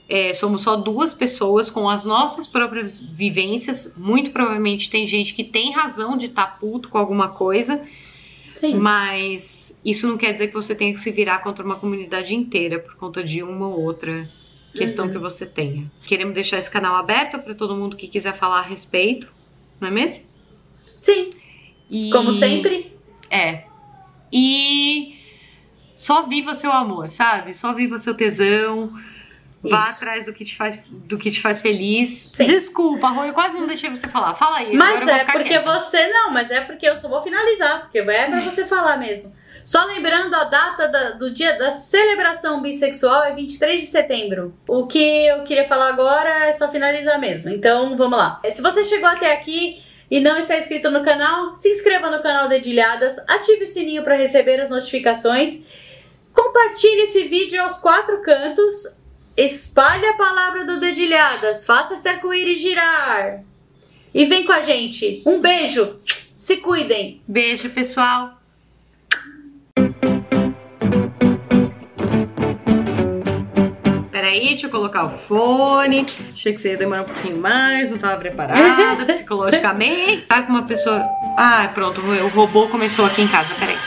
É, 0.09 0.33
somos 0.33 0.63
só 0.63 0.77
duas 0.77 1.13
pessoas 1.13 1.69
com 1.69 1.89
as 1.89 2.05
nossas 2.05 2.47
próprias 2.47 3.01
vivências. 3.01 3.93
Muito 3.97 4.31
provavelmente 4.31 4.89
tem 4.89 5.05
gente 5.05 5.33
que 5.33 5.43
tem 5.43 5.73
razão 5.73 6.17
de 6.17 6.27
estar 6.27 6.45
tá 6.45 6.51
puto 6.57 6.87
com 6.87 6.97
alguma 6.97 7.29
coisa. 7.29 7.81
Sim. 8.53 8.75
Mas 8.75 9.56
isso 9.85 10.07
não 10.07 10.17
quer 10.17 10.33
dizer 10.33 10.47
que 10.47 10.53
você 10.53 10.73
tenha 10.75 10.93
que 10.93 10.99
se 11.01 11.11
virar 11.11 11.39
contra 11.39 11.63
uma 11.63 11.75
comunidade 11.75 12.33
inteira 12.35 12.79
por 12.79 12.95
conta 12.95 13.23
de 13.23 13.41
uma 13.43 13.67
ou 13.67 13.81
outra 13.83 14.29
questão 14.73 15.05
Uhum. 15.05 15.11
que 15.11 15.17
você 15.17 15.45
tenha. 15.45 15.89
Queremos 16.05 16.33
deixar 16.33 16.59
esse 16.59 16.69
canal 16.69 16.95
aberto 16.95 17.39
para 17.39 17.55
todo 17.55 17.75
mundo 17.75 17.95
que 17.97 18.07
quiser 18.07 18.37
falar 18.37 18.59
a 18.59 18.63
respeito, 18.63 19.27
não 19.79 19.87
é 19.87 19.91
mesmo? 19.91 20.23
Sim, 20.99 21.33
E- 21.89 22.09
como 22.11 22.31
sempre. 22.31 22.93
É. 23.29 23.63
E 24.31 25.15
só 25.95 26.23
viva 26.27 26.53
seu 26.55 26.71
amor, 26.71 27.09
sabe? 27.09 27.53
Só 27.55 27.73
viva 27.73 27.99
seu 27.99 28.13
tesão. 28.13 28.93
Vá 29.63 29.75
Isso. 29.77 30.03
atrás 30.03 30.25
do 30.27 30.33
que 30.33 30.45
te 30.45 30.55
faz, 30.55 30.79
do 30.89 31.17
que 31.17 31.31
te 31.31 31.41
faz 31.41 31.61
feliz. 31.61 32.29
Sim. 32.33 32.45
Desculpa, 32.45 33.07
Rô, 33.09 33.23
eu 33.23 33.33
quase 33.33 33.57
não 33.57 33.65
deixei 33.67 33.89
você 33.89 34.07
falar. 34.07 34.35
Fala 34.35 34.57
aí. 34.57 34.75
Mas 34.77 35.07
é 35.07 35.25
porque 35.25 35.43
quieta. 35.49 35.73
você 35.79 36.07
não, 36.09 36.31
mas 36.31 36.51
é 36.51 36.61
porque 36.61 36.85
eu 36.87 36.95
só 36.95 37.09
vou 37.09 37.21
finalizar, 37.23 37.81
porque 37.81 37.97
é 37.99 38.03
pra 38.03 38.41
você 38.41 38.65
falar 38.67 38.97
mesmo. 38.97 39.35
Só 39.67 39.83
lembrando, 39.83 40.33
a 40.33 40.45
data 40.45 40.87
da- 40.87 41.09
do 41.11 41.29
dia 41.29 41.57
da 41.57 41.73
celebração 41.73 42.61
bissexual 42.61 43.25
é 43.25 43.35
23 43.35 43.81
de 43.81 43.87
setembro. 43.87 44.57
O 44.65 44.87
que 44.87 44.97
eu 45.27 45.43
queria 45.43 45.67
falar 45.67 45.89
agora 45.89 46.45
é 46.45 46.53
só 46.53 46.71
finalizar 46.71 47.19
mesmo. 47.19 47.49
Então, 47.49 47.97
vamos 47.97 48.17
lá. 48.17 48.39
Se 48.49 48.61
você 48.61 48.85
chegou 48.85 49.09
até 49.09 49.33
aqui 49.33 49.83
e 50.09 50.21
não 50.21 50.37
está 50.37 50.57
inscrito 50.57 50.89
no 50.89 51.03
canal, 51.03 51.53
se 51.53 51.67
inscreva 51.69 52.09
no 52.09 52.23
canal 52.23 52.47
Dedilhadas, 52.47 53.19
ative 53.27 53.65
o 53.65 53.67
sininho 53.67 54.03
para 54.05 54.15
receber 54.15 54.57
as 54.61 54.69
notificações, 54.69 55.65
compartilhe 56.33 57.01
esse 57.01 57.23
vídeo 57.25 57.61
aos 57.61 57.77
quatro 57.77 58.21
cantos, 58.21 59.01
espalhe 59.35 60.05
a 60.05 60.13
palavra 60.13 60.63
do 60.63 60.79
Dedilhadas, 60.79 61.65
faça 61.65 61.93
esse 61.93 62.07
arco-íris 62.07 62.61
girar. 62.61 63.43
E 64.13 64.23
vem 64.23 64.45
com 64.45 64.53
a 64.53 64.61
gente. 64.61 65.21
Um 65.25 65.41
beijo. 65.41 65.99
Se 66.37 66.57
cuidem. 66.57 67.21
Beijo, 67.27 67.69
pessoal. 67.69 68.36
Peraí, 74.27 74.49
deixa 74.49 74.67
eu 74.67 74.69
colocar 74.69 75.05
o 75.05 75.09
fone. 75.09 76.05
Achei 76.33 76.51
que 76.51 76.59
você 76.59 76.71
ia 76.71 76.77
demorar 76.77 77.03
um 77.03 77.05
pouquinho 77.05 77.37
mais, 77.37 77.91
não 77.91 77.97
tava 77.97 78.17
preparada 78.17 79.05
psicologicamente. 79.15 80.23
Tá 80.23 80.41
com 80.41 80.51
uma 80.51 80.63
pessoa. 80.63 81.01
Ah, 81.37 81.71
pronto, 81.73 82.01
o 82.01 82.27
robô 82.27 82.67
começou 82.67 83.05
aqui 83.05 83.21
em 83.21 83.27
casa, 83.29 83.47
peraí. 83.57 83.77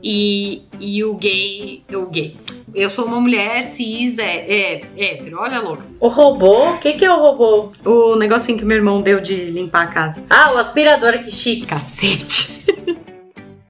E, 0.00 0.62
e 0.78 1.02
o 1.02 1.14
gay. 1.14 1.82
O 1.92 2.06
gay. 2.06 2.36
Eu 2.72 2.88
sou 2.88 3.04
uma 3.04 3.20
mulher 3.20 3.64
cis, 3.64 4.18
é, 4.18 4.24
é, 4.24 4.80
hétero, 4.96 5.40
olha 5.40 5.60
louca. 5.60 5.84
O 6.00 6.06
robô? 6.06 6.70
O 6.70 6.78
que, 6.78 6.92
que 6.92 7.04
é 7.04 7.12
o 7.12 7.20
robô? 7.20 7.72
O 7.84 8.14
negocinho 8.14 8.56
que 8.56 8.64
meu 8.64 8.76
irmão 8.76 9.02
deu 9.02 9.20
de 9.20 9.34
limpar 9.34 9.88
a 9.88 9.88
casa. 9.88 10.24
Ah, 10.30 10.52
o 10.52 10.58
aspirador, 10.58 11.18
que 11.18 11.32
chique. 11.32 11.66
Cacete. 11.66 12.61